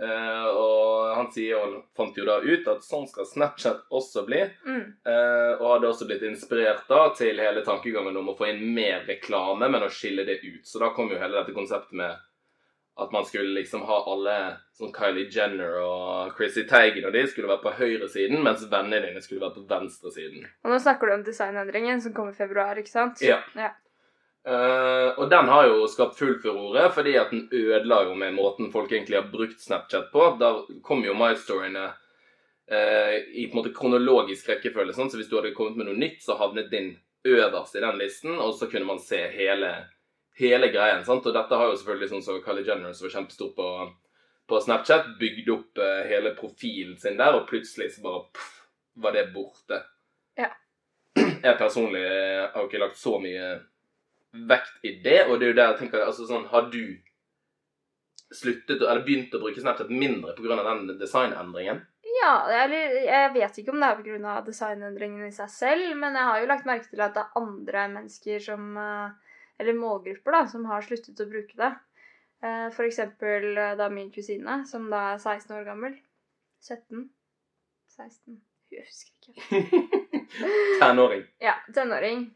Eh, 0.02 0.46
og 0.58 1.14
han 1.14 1.28
sier 1.30 1.54
og 1.62 1.84
fant 1.96 2.16
jo 2.18 2.24
da 2.26 2.40
ut 2.42 2.66
at 2.66 2.82
sånn 2.82 3.06
skal 3.06 3.24
Snapchat 3.30 3.84
også 3.92 4.24
bli. 4.26 4.40
Mm. 4.66 4.94
Eh, 5.06 5.52
og 5.60 5.68
hadde 5.76 5.86
også 5.92 6.08
blitt 6.08 6.22
inspirert 6.26 6.88
da 6.88 7.08
til 7.14 7.38
hele 7.38 7.62
tankegangen 7.62 8.16
om 8.16 8.28
å 8.32 8.36
få 8.36 8.48
inn 8.50 8.74
mer 8.74 9.04
reklame, 9.06 9.68
men 9.70 9.82
å 9.86 9.90
skille 9.90 10.26
det 10.26 10.40
ut. 10.42 10.64
Så 10.66 10.80
da 10.80 10.90
kom 10.90 11.10
jo 11.10 11.18
hele 11.18 11.38
dette 11.38 11.54
konseptet 11.54 11.92
med 11.92 12.16
at 12.96 13.12
man 13.12 13.24
skulle 13.26 13.57
liksom 13.57 13.83
ha 13.88 13.96
alle 14.07 14.35
sånn 14.78 14.92
Kylie 14.94 15.26
Jenner 15.33 15.80
og 15.83 16.37
Chrissy 16.38 16.62
Teigen 16.70 17.09
og 17.09 17.14
de 17.16 17.24
skulle 17.26 17.50
være 17.50 17.64
på 17.64 17.72
høyresiden, 17.80 18.42
mens 18.44 18.62
vennene 18.70 19.02
dine 19.09 19.22
skulle 19.22 19.42
være 19.42 19.57
på 19.57 19.64
venstresiden. 19.70 20.44
Og 20.62 20.70
nå 20.70 20.78
snakker 20.83 21.11
du 21.11 21.16
om 21.16 21.24
designendringen 21.26 22.04
som 22.04 22.14
kommer 22.14 22.37
i 22.37 22.38
februar, 22.38 22.78
ikke 22.78 22.92
sant? 22.92 23.24
Ja. 23.24 23.40
Ja. 23.59 23.72
Uh, 24.44 25.16
og 25.16 25.30
den 25.33 25.48
har 25.48 25.70
jo 25.70 25.87
skapt 25.88 26.18
full 26.20 26.37
furore, 26.42 26.85
fordi 26.92 27.14
at 27.16 27.30
den 27.33 27.46
ødela 27.48 28.02
jo 28.04 28.16
med 28.20 28.37
måten 28.37 28.68
folk 28.72 28.92
egentlig 28.92 29.16
har 29.16 29.30
brukt 29.33 29.61
Snapchat 29.61 30.11
på. 30.12 30.26
Der 30.40 30.61
kom 30.85 31.00
jo 31.07 31.16
MyStoryene 31.16 31.87
uh, 31.88 33.14
i 33.33 33.46
på 33.48 33.57
en 33.57 33.59
måte 33.62 33.72
kronologisk 33.74 34.52
rekkefølge. 34.52 34.94
Sånn. 34.94 35.09
Så 35.11 35.18
hvis 35.18 35.30
du 35.33 35.38
hadde 35.38 35.54
kommet 35.57 35.80
med 35.80 35.88
noe 35.88 35.96
nytt, 35.96 36.20
så 36.22 36.37
havnet 36.37 36.68
din 36.70 36.92
øverst 37.24 37.78
i 37.78 37.80
den 37.80 37.96
listen, 37.96 38.37
og 38.37 38.52
så 38.59 38.68
kunne 38.68 38.85
man 38.85 39.00
se 39.00 39.22
hele, 39.33 39.72
hele 40.40 40.70
greien. 40.72 41.04
Sant? 41.06 41.26
Og 41.26 41.34
dette 41.34 41.60
har 41.60 41.70
jo 41.70 41.76
selvfølgelig 41.78 42.10
sånn 42.12 42.24
som 42.26 42.40
Kylie 42.44 42.66
Jenner, 42.66 42.94
som 42.94 43.06
var 43.06 43.14
kjempestor 43.18 43.52
på, 43.56 43.68
på 44.50 44.60
Snapchat, 44.66 45.14
bygd 45.20 45.52
opp 45.54 45.82
eh, 45.82 46.02
hele 46.10 46.34
profilen 46.38 46.98
sin 47.00 47.18
der, 47.20 47.38
og 47.38 47.48
plutselig 47.50 47.92
så 47.94 48.04
bare 48.06 48.24
pff, 48.34 48.50
var 49.04 49.16
det 49.16 49.28
borte. 49.34 49.80
Ja. 50.38 50.50
Jeg 51.18 51.56
personlig 51.60 52.02
eh, 52.02 52.44
har 52.50 52.60
jo 52.60 52.68
ikke 52.70 52.82
lagt 52.82 53.00
så 53.00 53.16
mye 53.22 53.54
vekt 54.34 54.82
i 54.82 54.96
det, 55.04 55.24
og 55.28 55.38
det 55.38 55.46
er 55.46 55.52
jo 55.52 55.58
der 55.60 55.72
jeg 55.72 55.82
tenker 55.84 56.02
altså 56.02 56.26
sånn, 56.26 56.48
Har 56.50 56.70
du 56.72 56.82
sluttet, 58.34 58.80
eller 58.82 59.04
begynt 59.06 59.34
å 59.36 59.42
bruke 59.42 59.62
Snapchat 59.62 59.92
mindre 59.92 60.34
pga. 60.34 60.56
den 60.64 60.96
designendringen? 60.98 61.84
Ja, 62.14 62.32
eller 62.64 62.94
jeg 63.04 63.30
vet 63.34 63.58
ikke 63.58 63.72
om 63.74 63.82
det 63.82 63.90
er 63.90 64.00
pga. 64.02 64.34
designendringen 64.46 65.26
i 65.28 65.34
seg 65.34 65.50
selv, 65.50 65.94
men 66.00 66.18
jeg 66.18 66.30
har 66.30 66.40
jo 66.40 66.50
lagt 66.50 66.66
merke 66.66 66.90
til 66.90 67.04
at 67.04 67.14
det 67.14 67.22
er 67.22 67.38
andre 67.38 67.86
mennesker 67.94 68.42
som 68.42 68.76
eh, 68.80 69.23
Eller 69.58 69.76
målgrupper, 69.78 70.34
da, 70.34 70.46
som 70.50 70.64
har 70.66 70.82
sluttet 70.82 71.20
å 71.22 71.28
bruke 71.30 71.58
det. 71.58 71.70
Eh, 72.44 72.80
eksempel 72.86 73.56
eh, 73.56 73.76
da 73.78 73.88
min 73.90 74.10
kusine, 74.12 74.64
som 74.68 74.90
da 74.90 75.14
er 75.14 75.22
16 75.22 75.54
år 75.56 75.68
gammel. 75.68 75.94
17? 76.64 77.08
16? 77.96 78.40
Jeg 78.74 78.86
husker 78.88 79.30
ikke. 79.30 80.00
Tenåring. 80.82 81.22
Ja, 81.42 81.54
tenåring. 81.74 82.26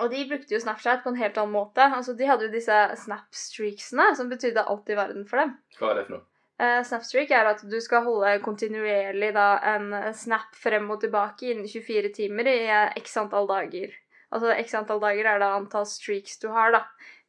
Og 0.00 0.08
de 0.10 0.24
brukte 0.28 0.54
jo 0.54 0.60
Snapchat 0.62 1.02
på 1.04 1.12
en 1.12 1.20
helt 1.20 1.36
annen 1.36 1.52
måte. 1.52 1.84
Altså, 1.84 2.14
De 2.16 2.26
hadde 2.26 2.48
jo 2.48 2.54
disse 2.54 2.76
snap-streaksene, 3.04 4.14
som 4.16 4.30
betydde 4.32 4.64
alt 4.64 4.88
i 4.88 4.96
verden 4.96 5.26
for 5.28 5.42
dem. 5.42 5.56
Hva 5.76 5.92
er 5.92 6.00
det 6.00 6.06
for 6.06 6.16
noe? 6.16 6.26
Uh, 6.62 6.80
Snapstreak 6.86 7.32
er 7.34 7.48
at 7.50 7.62
du 7.66 7.78
skal 7.82 8.04
holde 8.06 8.36
kontinuerlig 8.44 9.32
da, 9.34 9.46
en 9.74 10.14
snap 10.14 10.54
frem 10.56 10.86
og 10.94 11.00
tilbake 11.02 11.50
innen 11.50 11.66
24 11.68 12.12
timer 12.16 12.48
i 12.48 12.58
eh, 12.68 12.92
x 13.02 13.16
antall 13.20 13.48
dager. 13.50 13.92
Altså 14.32 14.52
x 14.56 14.74
antall 14.78 15.02
dager 15.02 15.28
er 15.28 15.40
da 15.42 15.52
antall 15.58 15.86
streaks 15.88 16.38
du 16.42 16.48
har 16.54 16.72
da, 16.74 16.82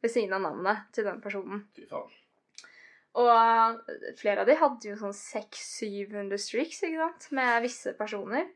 ved 0.04 0.12
siden 0.12 0.36
av 0.36 0.44
navnet 0.46 0.84
til 0.96 1.06
den 1.08 1.20
personen. 1.24 1.66
Fy 1.76 1.86
faen. 1.90 2.12
Og 3.14 3.90
flere 4.18 4.42
av 4.42 4.48
de 4.48 4.56
hadde 4.58 4.88
jo 4.90 4.98
sånn 4.98 5.14
600-700 5.14 6.40
streaks 6.42 6.82
ikke 6.82 6.98
sant? 6.98 7.28
med 7.36 7.62
visse 7.62 7.92
personer. 7.98 8.48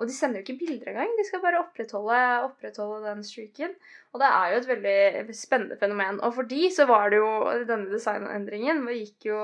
Og 0.00 0.08
de 0.08 0.14
sender 0.16 0.40
jo 0.40 0.46
ikke 0.46 0.64
bilder 0.64 0.90
engang. 0.94 1.12
De 1.18 1.26
skal 1.28 1.42
bare 1.42 1.60
opprettholde, 1.60 2.18
opprettholde 2.46 3.02
den 3.04 3.22
streaken. 3.26 3.74
Og 4.14 4.22
det 4.22 4.30
er 4.32 4.52
jo 4.52 4.60
et 4.60 4.68
veldig 4.70 5.36
spennende 5.36 5.76
fenomen. 5.78 6.22
Og 6.24 6.34
for 6.38 6.48
de 6.48 6.70
så 6.72 6.86
var 6.88 7.12
det 7.12 7.20
jo 7.20 7.30
denne 7.68 7.90
designendringen 7.92 8.86
Det 8.88 8.96
gikk 8.96 9.28
jo 9.30 9.42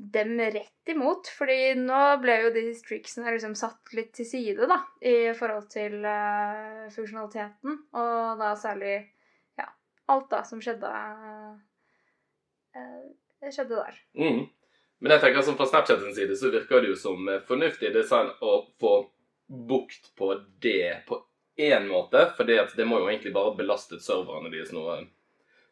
dem 0.00 0.40
rett 0.40 0.88
imot. 0.88 1.28
fordi 1.38 1.74
nå 1.76 2.00
ble 2.22 2.36
jo 2.44 2.52
de 2.54 2.62
streaksene 2.76 3.34
liksom 3.34 3.54
satt 3.58 3.92
litt 3.96 4.12
til 4.16 4.26
side, 4.26 4.68
da, 4.70 4.80
i 5.04 5.32
forhold 5.36 5.68
til 5.72 6.00
uh, 6.04 6.88
funksjonaliteten. 6.94 7.78
Og 8.00 8.40
da 8.40 8.54
særlig 8.58 8.94
ja, 9.60 9.68
alt 10.12 10.30
da 10.32 10.42
som 10.48 10.62
skjedde 10.64 10.90
uh, 12.76 13.04
skjedde 13.44 13.76
der. 13.76 14.00
Mm. 14.16 14.42
Men 15.00 15.16
jeg 15.16 15.24
tenker 15.24 15.44
som 15.44 15.56
fra 15.56 15.68
Snapchat 15.68 16.02
sin 16.02 16.16
side 16.16 16.36
så 16.36 16.52
virker 16.52 16.82
det 16.82 16.92
jo 16.92 17.00
som 17.00 17.28
fornuftig 17.48 17.92
design 17.94 18.28
å 18.44 18.60
få 18.80 18.94
bukt 19.50 20.12
på 20.16 20.34
det 20.62 21.02
på 21.08 21.22
én 21.60 21.88
måte. 21.88 22.26
For 22.36 22.48
det 22.48 22.86
må 22.88 23.00
jo 23.00 23.08
egentlig 23.08 23.32
bare 23.36 23.56
belastet 23.56 24.04
serverne 24.04 24.52
deres 24.52 24.72
noe, 24.76 25.00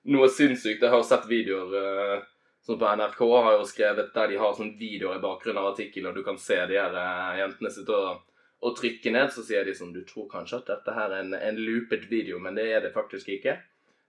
noe 0.09 0.29
sinnssykt. 0.33 0.83
Jeg 0.83 0.93
har 0.93 1.05
sett 1.07 1.29
videoer 1.29 1.77
uh, 1.77 2.27
sånn 2.67 2.79
på 2.81 2.95
NRK 3.01 3.21
har 3.33 3.53
jo 3.57 3.67
skrevet 3.69 4.15
der 4.15 4.33
de 4.33 4.41
har 4.41 4.57
sånn 4.57 4.75
videoer 4.79 5.19
i 5.19 5.25
bakgrunnen 5.25 5.61
av 5.63 5.73
artikkelen, 5.73 6.11
og 6.11 6.19
du 6.19 6.25
kan 6.27 6.39
se 6.41 6.59
de 6.71 6.79
her 6.79 6.95
uh, 6.95 7.37
jentene 7.39 7.73
sitte 7.73 7.97
og, 7.97 8.25
og, 8.61 8.75
trykke 8.79 9.13
ned. 9.15 9.33
Så 9.35 9.45
sier 9.47 9.65
de 9.65 9.75
sånn 9.77 9.95
Du 9.95 10.03
tror 10.09 10.29
kanskje 10.31 10.61
at 10.61 10.73
dette 10.73 10.97
her 10.97 11.13
er 11.13 11.25
en, 11.25 11.35
en 11.35 11.61
loopet 11.61 12.09
video, 12.11 12.41
men 12.43 12.59
det 12.59 12.69
er 12.73 12.85
det 12.85 12.95
faktisk 12.97 13.31
ikke. 13.39 13.59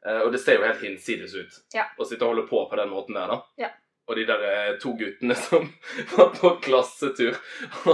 Uh, 0.06 0.22
og 0.26 0.34
det 0.36 0.42
ser 0.44 0.60
jo 0.60 0.68
helt 0.68 0.84
hinsides 0.84 1.36
ut 1.36 1.62
ja. 1.76 1.90
å 2.00 2.08
sitte 2.08 2.24
og 2.24 2.34
holde 2.34 2.48
på 2.50 2.64
på 2.70 2.80
den 2.80 2.92
måten 2.92 3.20
der, 3.20 3.32
da. 3.34 3.42
Ja. 3.68 3.74
Og 4.10 4.17
de 4.17 4.26
der 4.26 4.43
eh, 4.48 4.72
to 4.82 4.95
guttene 4.98 5.36
som 5.38 5.67
var 6.15 6.32
på 6.34 6.50
klassetur 6.65 7.38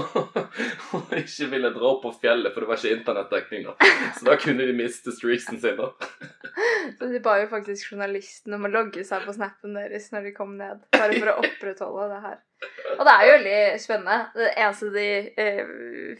og 0.96 1.12
ikke 1.20 1.50
ville 1.52 1.72
dra 1.76 1.90
opp 1.90 2.06
på 2.06 2.14
fjellet, 2.22 2.54
for 2.54 2.64
det 2.64 2.70
var 2.70 2.80
ikke 2.80 3.00
internettdekning 3.02 3.68
da. 3.68 3.76
Så 4.16 4.30
da 4.30 4.38
kunne 4.40 4.68
de 4.70 4.78
miste 4.78 5.12
streaksen 5.16 5.60
sin, 5.60 5.76
da. 5.80 5.92
Så 6.98 7.12
de 7.12 7.20
ba 7.24 7.36
jo 7.42 7.52
faktisk 7.52 7.92
journalisten 7.92 8.56
om 8.56 8.68
å 8.68 8.72
logge 8.72 9.04
seg 9.04 9.26
på 9.28 9.36
snappen 9.36 9.76
deres 9.76 10.08
når 10.14 10.30
de 10.30 10.36
kom 10.38 10.56
ned, 10.60 10.86
bare 10.96 11.20
for 11.20 11.34
å 11.34 11.40
opprettholde 11.44 12.10
det 12.14 12.22
her. 12.30 12.44
Og 12.96 13.02
det 13.04 13.14
er 13.14 13.26
jo 13.26 13.34
veldig 13.36 13.62
spennende. 13.84 14.20
Det 14.38 14.52
eneste 14.54 14.92
de 14.96 15.08
eh, 15.44 15.74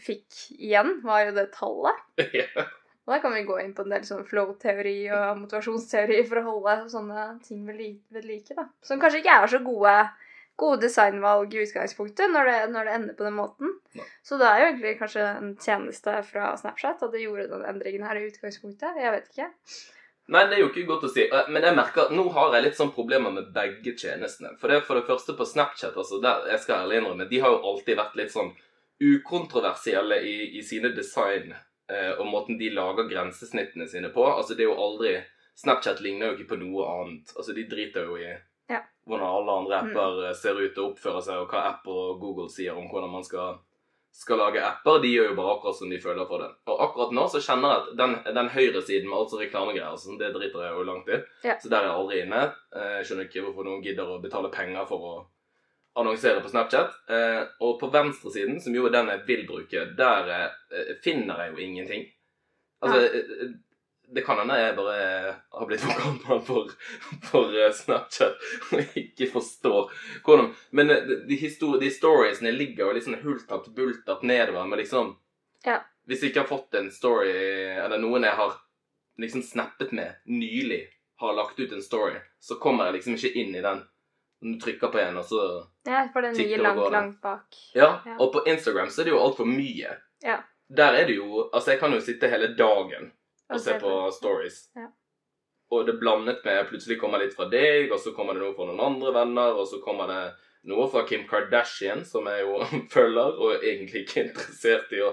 fikk 0.04 0.42
igjen, 0.58 0.98
var 1.06 1.24
jo 1.24 1.38
det 1.38 1.48
tallet. 1.56 2.04
Ja. 2.36 2.66
Og 3.06 3.14
da 3.14 3.20
kan 3.22 3.34
vi 3.36 3.44
gå 3.46 3.56
inn 3.62 3.72
på 3.74 3.84
en 3.86 3.92
del 3.94 4.04
sånn 4.06 4.26
flow-teori 4.26 4.96
og 5.14 5.40
motivasjonsteori 5.44 6.22
for 6.26 6.40
å 6.40 6.46
holde 6.48 6.76
sånne 6.90 7.26
ting 7.46 7.62
ved 7.66 8.24
like. 8.26 8.54
da. 8.56 8.66
Som 8.82 9.02
kanskje 9.02 9.20
ikke 9.22 9.36
er 9.38 9.52
så 9.52 9.60
gode, 9.62 9.92
gode 10.58 10.80
designvalg 10.82 11.54
i 11.54 11.60
utgangspunktet 11.62 12.32
når 12.34 12.50
det, 12.50 12.56
når 12.74 12.88
det, 12.88 12.94
ender 12.98 13.18
på 13.18 13.28
den 13.28 13.36
måten. 13.38 13.76
Ja. 13.94 14.06
Så 14.26 14.40
det 14.40 14.48
er 14.50 14.58
jo 14.58 14.70
egentlig 14.72 14.96
kanskje 14.98 15.26
en 15.36 15.52
tjeneste 15.62 16.16
fra 16.26 16.48
Snapchat 16.58 17.04
at 17.06 17.14
det 17.14 17.22
gjorde 17.22 17.46
den 17.52 17.62
endringen 17.70 18.08
her 18.08 18.18
i 18.18 18.24
utgangspunktet. 18.26 18.98
Jeg 18.98 19.14
vet 19.14 19.30
ikke. 19.30 19.52
Nei, 20.34 20.42
det 20.50 20.56
er 20.56 20.64
jo 20.64 20.72
ikke 20.72 20.88
godt 20.88 21.06
å 21.06 21.12
si. 21.12 21.28
Eh, 21.30 21.52
men 21.54 21.62
jeg 21.62 21.78
merker 21.78 22.08
at 22.08 22.16
nå 22.18 22.26
har 22.34 22.56
jeg 22.56 22.66
litt 22.66 22.80
sånn 22.80 22.90
problemer 22.96 23.30
med 23.30 23.52
begge 23.54 23.94
tjenestene. 23.94 24.56
For 24.58 24.72
det 24.72 24.80
for 24.88 24.98
det 24.98 25.06
første 25.06 25.36
på 25.38 25.46
Snapchat, 25.46 25.94
altså, 25.94 26.18
der, 26.24 26.42
jeg 26.50 26.64
skal 26.64 26.82
ærlig 26.82 26.98
innrømme, 27.04 27.28
de 27.30 27.42
har 27.44 27.54
jo 27.54 27.62
alltid 27.70 28.02
vært 28.02 28.18
litt 28.18 28.34
sånn 28.34 28.50
ukontroversielle 28.98 30.18
i, 30.26 30.36
i 30.58 30.66
sine 30.66 30.90
design 30.96 31.54
og 31.86 32.26
måten 32.26 32.56
de 32.58 32.72
lager 32.74 33.06
grensesnittene 33.06 33.86
sine 33.86 34.08
på. 34.10 34.24
Altså, 34.26 34.56
det 34.58 34.64
er 34.64 34.72
jo 34.72 34.80
aldri 34.82 35.12
Snapchat 35.56 36.00
ligner 36.04 36.26
jo 36.26 36.36
ikke 36.36 36.50
på 36.50 36.58
noe 36.60 36.84
annet. 36.90 37.30
Altså, 37.36 37.54
de 37.56 37.64
driter 37.68 38.04
jo 38.10 38.18
i 38.20 38.28
ja. 38.28 38.82
hvordan 39.08 39.30
alle 39.38 39.54
andre 39.62 39.78
apper 39.78 40.18
mm. 40.18 40.34
ser 40.36 40.58
ut 40.60 40.82
og 40.82 40.90
oppfører 40.90 41.24
seg, 41.24 41.38
og 41.40 41.52
hva 41.52 41.62
apper 41.70 42.02
og 42.02 42.18
Google 42.20 42.50
sier 42.52 42.76
om 42.76 42.90
hvordan 42.90 43.14
man 43.14 43.24
skal, 43.24 43.62
skal 44.12 44.42
lage 44.42 44.60
apper. 44.60 45.00
De 45.00 45.14
gjør 45.14 45.30
jo 45.30 45.38
bare 45.38 45.54
akkurat 45.54 45.78
som 45.78 45.92
de 45.92 46.00
føler 46.02 46.28
for 46.28 46.44
det. 46.44 46.50
Og 46.68 46.82
akkurat 46.88 47.14
nå 47.16 47.24
så 47.32 47.40
kjenner 47.46 47.72
jeg 47.72 47.82
at 47.82 47.88
den, 48.02 48.18
den 48.40 48.52
høyresiden 48.52 49.08
med 49.08 49.18
alt 49.22 49.38
reklamegreier, 49.40 50.02
sånn, 50.02 50.20
det 50.20 50.34
driter 50.36 50.66
jeg 50.66 50.76
jo 50.76 50.84
langt 50.90 51.08
i. 51.08 51.22
Ja. 51.48 51.56
Så 51.62 51.72
der 51.72 51.80
er 51.80 51.88
jeg 51.88 52.02
aldri 52.02 52.20
inne. 52.26 52.42
Eh, 52.76 52.92
jeg 52.98 53.08
skjønner 53.08 53.30
ikke 53.30 53.46
hvorfor 53.46 53.70
noen 53.70 53.86
gidder 53.86 54.12
å 54.12 54.20
betale 54.20 54.52
penger 54.52 54.90
for 54.92 55.08
å 55.08 55.16
annonsere 55.96 56.40
på 56.40 56.48
Snapchat. 56.48 56.90
Eh, 57.08 57.42
og 57.60 57.80
på 57.80 57.90
venstresiden, 57.92 58.60
som 58.60 58.74
jo 58.74 58.86
er 58.86 58.94
den 58.94 59.12
jeg 59.12 59.22
vil 59.28 59.46
bruke, 59.48 59.86
der 59.98 60.32
eh, 60.34 60.92
finner 61.04 61.44
jeg 61.44 61.52
jo 61.54 61.62
ingenting. 61.64 62.04
Altså, 62.84 63.00
ja. 63.00 63.46
det 64.14 64.22
kan 64.26 64.38
hende 64.38 64.58
jeg 64.60 64.74
bare 64.76 64.96
har 65.56 65.68
blitt 65.68 65.80
for 65.80 66.02
gammel 66.02 66.42
for, 66.44 66.74
for 67.24 67.54
Snapchat 67.72 68.36
og 68.76 68.98
ikke 69.00 69.30
forstår 69.32 69.94
hvordan 70.26 70.50
Men 70.76 70.92
de, 70.92 71.38
de 71.80 71.90
storiesene 71.90 72.52
ligger 72.52 72.84
jo 72.84 72.92
litt 72.92 73.06
sånn 73.06 73.22
hultatt 73.22 73.70
bultatt 73.72 74.26
nedover 74.28 74.68
med 74.68 74.82
liksom 74.82 75.14
ja. 75.64 75.80
Hvis 76.04 76.20
jeg 76.22 76.30
ikke 76.30 76.44
har 76.44 76.52
fått 76.52 76.76
en 76.78 76.92
story, 76.92 77.32
eller 77.80 77.98
noen 77.98 78.28
jeg 78.28 78.36
har 78.38 78.52
liksom 79.18 79.42
snappet 79.42 79.96
med 79.96 80.20
nylig, 80.28 80.84
har 81.16 81.34
lagt 81.34 81.58
ut 81.58 81.72
en 81.72 81.82
story, 81.82 82.20
så 82.38 82.60
kommer 82.60 82.86
jeg 82.86 83.00
liksom 83.00 83.16
ikke 83.16 83.40
inn 83.40 83.56
i 83.56 83.64
den 83.64 83.80
du 84.40 84.58
trykker 84.60 84.92
på 84.92 84.98
en, 85.00 85.16
og 85.16 85.24
så 85.24 85.42
Ja, 85.86 86.08
for 86.12 86.20
den 86.20 86.34
ligger 86.34 86.62
langt, 86.62 86.92
langt 86.92 87.22
bak. 87.22 87.56
Ja, 87.74 88.02
ja, 88.06 88.16
og 88.18 88.32
på 88.32 88.44
Instagram 88.46 88.90
så 88.90 89.02
er 89.02 89.08
det 89.08 89.14
jo 89.14 89.22
altfor 89.22 89.48
mye. 89.48 89.96
Ja. 90.24 90.40
Der 90.68 90.92
er 90.98 91.06
det 91.06 91.16
jo 91.16 91.48
Altså, 91.52 91.70
jeg 91.70 91.80
kan 91.80 91.92
jo 91.94 92.00
sitte 92.00 92.28
hele 92.28 92.54
dagen 92.58 93.12
og, 93.48 93.54
og 93.54 93.60
se 93.60 93.78
på 93.80 93.92
stories. 94.12 94.58
Ja. 94.76 94.88
Og 95.70 95.86
det 95.86 95.94
er 95.94 96.00
blandet 96.00 96.44
med 96.44 96.66
Plutselig 96.68 96.98
kommer 97.00 97.22
litt 97.22 97.34
fra 97.34 97.48
deg, 97.50 97.92
og 97.92 98.00
så 98.02 98.12
kommer 98.14 98.34
det 98.34 98.44
noe 98.44 98.54
fra 98.54 98.66
noen 98.68 98.82
andre 98.82 99.14
venner, 99.14 99.56
og 99.58 99.66
så 99.70 99.80
kommer 99.82 100.10
det 100.10 100.20
noe 100.66 100.88
fra 100.90 101.04
Kim 101.06 101.26
Kardashian, 101.30 102.04
som 102.04 102.26
jeg 102.30 102.44
jo 102.44 102.60
følger, 102.94 103.38
og 103.38 103.54
er 103.54 103.66
egentlig 103.72 104.04
ikke 104.04 104.28
interessert 104.28 104.92
i 104.94 105.02
å, 105.06 105.12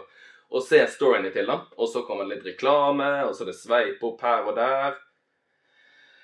å 0.54 0.62
se 0.62 0.82
storyene 0.96 1.34
til, 1.34 1.50
da. 1.50 1.62
Og 1.78 1.90
så 1.90 2.06
kommer 2.08 2.28
det 2.28 2.38
litt 2.38 2.54
reklame, 2.54 3.10
og 3.28 3.34
så 3.34 3.46
er 3.46 3.54
det 3.54 3.60
sveip 3.62 4.06
opp 4.10 4.26
her 4.26 4.50
og 4.50 4.58
der. 4.60 5.00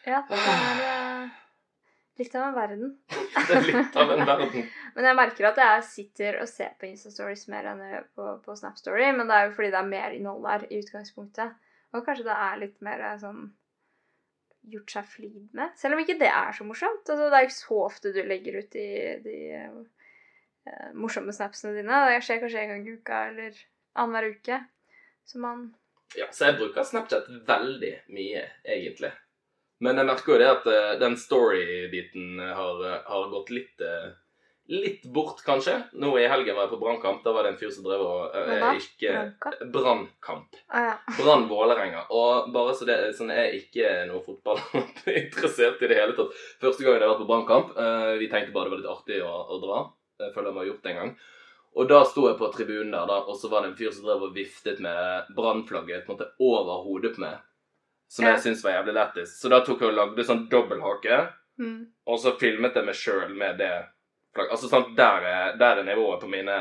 Ja, 0.08 0.24
det 0.30 0.38
er 0.38 1.09
Litt 2.20 2.34
av 2.36 2.50
en 2.50 2.56
verden. 2.58 2.90
det 3.10 3.56
er 3.56 3.68
litt 3.70 3.96
av 3.96 4.12
en 4.12 4.26
verden. 4.28 4.66
men 4.96 5.06
jeg 5.08 5.16
merker 5.16 5.48
at 5.48 5.62
jeg 5.64 5.86
sitter 5.88 6.42
og 6.44 6.50
ser 6.52 6.74
på 6.80 6.90
Insta-stories 6.90 7.46
mer 7.52 7.70
enn 7.72 7.84
jeg 7.86 8.02
på, 8.18 8.34
på 8.44 8.56
Snap-story. 8.60 9.06
Men 9.16 9.32
det 9.32 9.38
er 9.38 9.48
jo 9.48 9.54
fordi 9.56 9.72
det 9.72 9.80
er 9.80 9.94
mer 9.94 10.18
innhold 10.18 10.44
der 10.44 10.66
i 10.68 10.82
utgangspunktet. 10.84 11.56
Og 11.96 12.04
kanskje 12.06 12.28
det 12.28 12.36
er 12.36 12.60
litt 12.66 12.76
mer 12.86 13.06
sånn 13.22 13.48
gjort 14.70 14.94
seg 14.94 15.08
flid 15.08 15.48
med. 15.56 15.72
Selv 15.80 15.96
om 15.96 16.04
ikke 16.04 16.18
det 16.20 16.30
er 16.30 16.52
så 16.56 16.68
morsomt. 16.68 17.08
Altså, 17.08 17.30
det 17.30 17.38
er 17.38 17.46
jo 17.46 17.50
ikke 17.50 17.60
så 17.62 17.80
ofte 17.86 18.14
du 18.14 18.20
legger 18.28 18.60
ut 18.60 18.76
de, 18.76 18.88
de 19.24 19.38
uh, 19.64 20.90
morsomme 21.00 21.34
snapsene 21.36 21.74
dine. 21.78 22.04
Det 22.10 22.20
skjer 22.26 22.44
kanskje 22.44 22.66
en 22.66 22.74
gang 22.74 22.84
i 22.84 22.98
uka 23.00 23.24
eller 23.32 23.64
annenhver 23.96 24.36
uke. 24.36 24.60
Så 25.30 25.42
man 25.42 25.70
Ja, 26.18 26.28
så 26.34 26.50
jeg 26.50 26.58
bruker 26.58 26.84
Snapchat 26.84 27.28
veldig 27.48 27.96
mye, 28.12 28.46
egentlig. 28.66 29.12
Men 29.84 30.00
jeg 30.00 30.10
merker 30.10 30.34
jo 30.34 30.40
det 30.42 30.50
at 30.52 30.66
uh, 30.68 30.96
den 31.00 31.16
story-biten 31.20 32.42
har, 32.42 32.82
uh, 32.84 32.98
har, 33.08 33.30
gått 33.36 33.54
litt 33.56 33.88
Litt 34.70 35.02
bort, 35.10 35.40
kanskje. 35.42 35.80
Nå 35.98 36.12
i 36.22 36.28
helgen 36.30 36.54
var 36.54 36.68
jeg 36.68 36.76
på 36.76 36.78
brannkamp. 36.78 37.24
Da 37.26 37.32
var 37.34 37.48
det 37.48 37.56
en 37.56 37.58
fyr 37.58 37.72
som 37.74 37.88
drev 37.88 38.04
og 38.06 38.36
ikke 38.78 39.64
Brannkamp. 39.74 40.60
Ah, 40.70 40.84
ja. 40.92 40.92
Brann 41.18 41.48
Vålerenga. 41.50 42.04
Og 42.14 42.52
bare 42.54 42.76
så 42.78 42.86
det 42.86 43.00
sånn 43.18 43.34
er 43.34 43.56
ikke 43.58 43.90
noe 44.12 44.22
fotballinteressert 44.28 45.82
i 45.82 45.90
det 45.90 45.98
hele 45.98 46.14
tatt. 46.20 46.38
Første 46.62 46.86
gangen 46.86 47.02
jeg 47.02 47.08
har 47.08 47.16
vært 47.16 47.24
på 47.24 47.32
brannkamp. 47.32 47.74
vi 48.22 48.30
tenkte 48.30 48.54
bare 48.54 48.70
det 48.70 48.76
var 48.76 48.84
litt 48.84 48.94
artig 48.94 49.20
å, 49.26 49.34
å 49.42 49.60
dra. 49.66 49.82
Jeg 50.22 50.38
føler 50.38 50.54
vi 50.54 50.62
har 50.62 50.70
gjort 50.70 50.86
det 50.86 50.94
en 50.94 51.02
gang. 51.02 51.18
Og 51.80 51.90
da 51.90 52.00
sto 52.06 52.30
jeg 52.30 52.38
på 52.40 52.54
tribunen 52.54 52.94
der, 52.94 53.06
da, 53.10 53.20
og 53.30 53.38
så 53.42 53.50
var 53.50 53.64
det 53.64 53.72
en 53.72 53.78
fyr 53.78 53.92
som 53.94 54.08
drev 54.08 54.26
og 54.30 54.38
viftet 54.38 54.82
med 54.84 55.30
brannflagget 55.38 56.10
over 56.10 56.82
hodet 56.86 57.14
på 57.18 57.24
meg. 57.26 57.42
Som 58.10 58.26
ja. 58.26 58.34
jeg 58.34 58.42
syntes 58.44 58.64
var 58.66 58.80
jævlig 58.80 58.98
lættis. 58.98 59.38
Så 59.38 59.52
da 59.54 59.62
tok 59.66 59.84
jeg 59.84 59.92
og 59.92 59.98
lagde 60.00 60.26
sånn 60.26 60.48
dobbelthake. 60.50 61.22
Mm. 61.62 61.80
Og 62.10 62.20
så 62.22 62.34
filmet 62.42 62.78
jeg 62.78 62.88
meg 62.88 62.98
sjøl 62.98 63.34
med 63.38 63.60
det. 63.62 63.74
Altså 64.48 64.70
sånn, 64.70 64.94
der 64.98 65.26
er, 65.30 65.58
der 65.60 65.82
er 65.82 65.86
nivået 65.86 66.24
på 66.24 66.30
mine 66.32 66.60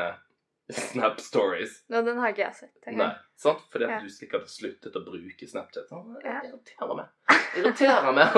Snap 0.69 1.17
stories. 1.19 1.79
Nå, 1.89 2.03
den 2.05 2.19
har 2.21 2.29
ikke 2.29 2.43
jeg 2.43 2.55
sett. 2.59 2.89
Nei, 2.93 3.09
sant? 3.41 3.63
Fordi 3.73 3.87
at 3.87 3.95
ja. 3.95 3.99
du 4.05 4.11
sikkert 4.13 4.45
har 4.45 4.51
sluttet 4.53 4.97
å 4.99 5.01
bruke 5.01 5.47
Snapchat. 5.49 5.87
Sånn, 5.89 6.11
det 6.21 6.35
irriterer 6.45 6.99
meg. 6.99 7.39
Irriterer 7.57 8.13
meg. 8.13 8.37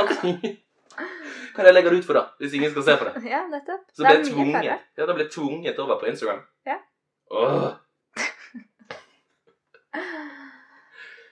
Kan 1.56 1.67
jeg 1.67 1.76
legge 1.76 1.91
det 1.91 2.00
ut 2.00 2.08
for, 2.08 2.15
da? 2.15 2.24
Hvis 2.39 2.56
ingen 2.56 2.71
skal 2.71 2.86
se 2.88 2.95
på 3.02 3.10
det? 3.10 3.24
Ja, 3.28 3.41
nettopp. 3.52 3.84
Så 3.91 4.06
det 4.06 4.13
ble 4.15 4.30
tvunget. 4.30 4.88
Ja, 4.95 5.08
det 5.10 5.17
ble 5.17 5.28
tvunget 5.32 5.84
over 5.84 6.00
på 6.00 6.08
Instagram. 6.12 6.39
Ja. 6.67 6.78
Åh. 7.36 7.67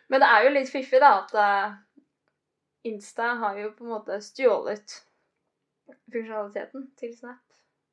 Men 0.10 0.24
det 0.24 0.30
er 0.30 0.46
jo 0.46 0.56
litt 0.56 0.72
fiffig, 0.72 1.00
da, 1.04 1.12
at 1.22 1.36
eh, 1.38 1.76
Insta 2.90 3.36
har 3.44 3.60
jo 3.60 3.70
på 3.76 3.86
en 3.86 3.94
måte 3.94 4.18
stjålet 4.24 4.96
funksjonaliteten 6.14 6.90
til 7.00 7.14
Snap. 7.18 7.46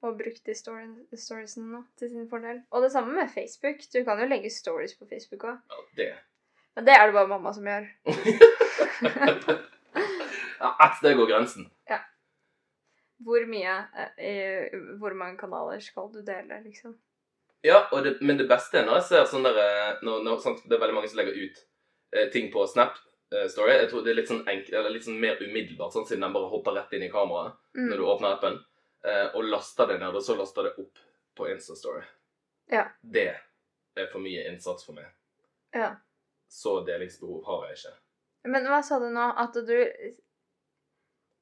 Og 0.05 0.19
brukt 0.19 0.45
de 0.45 0.55
story, 0.55 0.85
storiesene 1.17 1.71
nå 1.73 1.81
til 1.99 2.11
sin 2.13 2.27
fordel. 2.31 2.61
Og 2.71 2.85
det 2.85 2.93
samme 2.93 3.15
med 3.17 3.33
Facebook. 3.33 3.81
Du 3.93 4.03
kan 4.05 4.21
jo 4.21 4.29
legge 4.29 4.53
stories 4.53 4.95
på 4.95 5.09
Facebook 5.09 5.47
òg. 5.49 5.57
Ja, 5.73 5.85
det. 5.97 6.11
Men 6.77 6.87
det 6.87 6.95
er 6.95 7.09
det 7.09 7.17
bare 7.17 7.31
mamma 7.33 7.53
som 7.57 7.67
gjør. 7.67 7.89
Ja, 10.61 10.77
ett 10.87 10.99
sted 10.99 11.17
går 11.17 11.33
grensen. 11.33 11.71
Ja. 11.93 11.99
Hvor 13.25 13.45
mye 13.49 13.75
eh, 13.97 14.27
i 14.29 14.35
Hvor 15.01 15.15
mange 15.17 15.39
kanaler 15.41 15.81
skal 15.81 16.11
du 16.13 16.21
dele, 16.21 16.61
liksom? 16.65 16.97
Ja, 17.65 17.87
det, 18.05 18.19
men 18.21 18.37
det 18.37 18.49
beste 18.49 18.79
er 18.79 18.85
når 18.87 19.01
jeg 19.01 19.07
ser 19.09 19.29
sånn 19.31 19.47
der 19.47 19.57
eh, 19.57 20.03
Det 20.03 20.77
er 20.77 20.83
veldig 20.83 20.97
mange 20.99 21.09
som 21.09 21.21
legger 21.21 21.39
ut 21.39 21.63
ting 22.33 22.51
på 22.53 22.67
Snap 22.67 22.97
eh, 23.33 23.47
Story. 23.49 23.73
Jeg 23.73 23.91
tror 23.91 24.05
det 24.05 24.11
er 24.13 24.19
litt 24.21 24.29
sånn, 24.31 24.45
litt 24.93 25.05
sånn 25.05 25.21
mer 25.21 25.37
umiddelbart, 25.43 25.93
sånn, 25.93 26.07
siden 26.07 26.21
den 26.27 26.33
bare 26.37 26.49
hopper 26.53 26.73
rett 26.79 26.93
inn 26.93 27.03
i 27.03 27.11
kameraet 27.13 27.55
Mm. 27.77 27.89
når 27.91 27.97
du 27.97 28.05
åpner 28.09 28.33
appen. 28.37 28.55
Eh, 29.05 29.27
og 29.37 29.45
laster 29.45 29.87
det 29.87 29.99
ned, 30.01 30.15
og 30.17 30.23
så 30.23 30.35
laster 30.39 30.63
det 30.65 30.79
opp 30.79 30.99
på 31.37 31.49
Insta-story. 31.53 32.03
Ja. 32.73 32.87
Det 33.03 33.27
er 33.97 34.07
for 34.13 34.19
mye 34.25 34.47
innsats 34.49 34.85
for 34.87 34.93
meg. 34.97 35.05
Ja. 35.75 35.91
Så 36.49 36.81
delingsbehov 36.87 37.45
har 37.47 37.67
jeg 37.69 37.77
ikke. 37.77 37.93
Men 38.45 38.65
hva 38.67 38.81
sa 38.83 38.99
du 38.99 39.11
nå? 39.11 39.27
At 39.37 39.53
du 39.67 39.77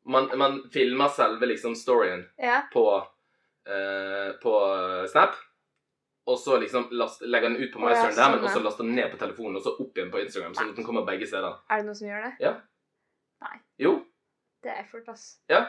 Man, 0.06 0.28
man 0.38 0.58
filmer 0.72 1.08
selve 1.08 1.46
liksom 1.46 1.74
storyen 1.74 2.26
Ja. 2.38 2.62
på, 2.72 3.06
eh, 3.66 4.32
på 4.42 4.52
Snap. 5.08 5.34
Og 6.26 6.38
så 6.40 6.56
liksom 6.60 6.86
last, 6.96 7.20
legger 7.20 7.50
den 7.52 7.60
ut 7.60 7.72
på 7.72 7.82
Å, 7.82 7.90
ja, 7.92 8.04
men 8.08 8.14
sånn, 8.16 8.46
også 8.48 8.62
laster 8.64 8.86
den 8.86 8.94
ned 8.96 9.10
på 9.12 9.18
telefonen 9.20 9.58
og 9.58 9.64
så 9.66 9.74
opp 9.76 9.98
igjen 9.98 10.12
på 10.12 10.22
Instagram. 10.22 10.54
Sånn 10.56 10.70
at 10.72 10.78
den 10.78 10.86
kommer 10.86 11.04
begge 11.04 11.28
steder. 11.28 11.58
Er 11.68 11.82
det 11.82 11.88
noen 11.88 11.98
som 11.98 12.08
gjør 12.08 12.24
det? 12.24 12.32
Ja. 12.40 12.54
Nei. 13.44 13.58
Jo, 13.84 13.98
Det 14.64 14.72
er 14.72 14.80
effort, 14.80 15.08
ass. 15.12 15.26
Ja. 15.52 15.66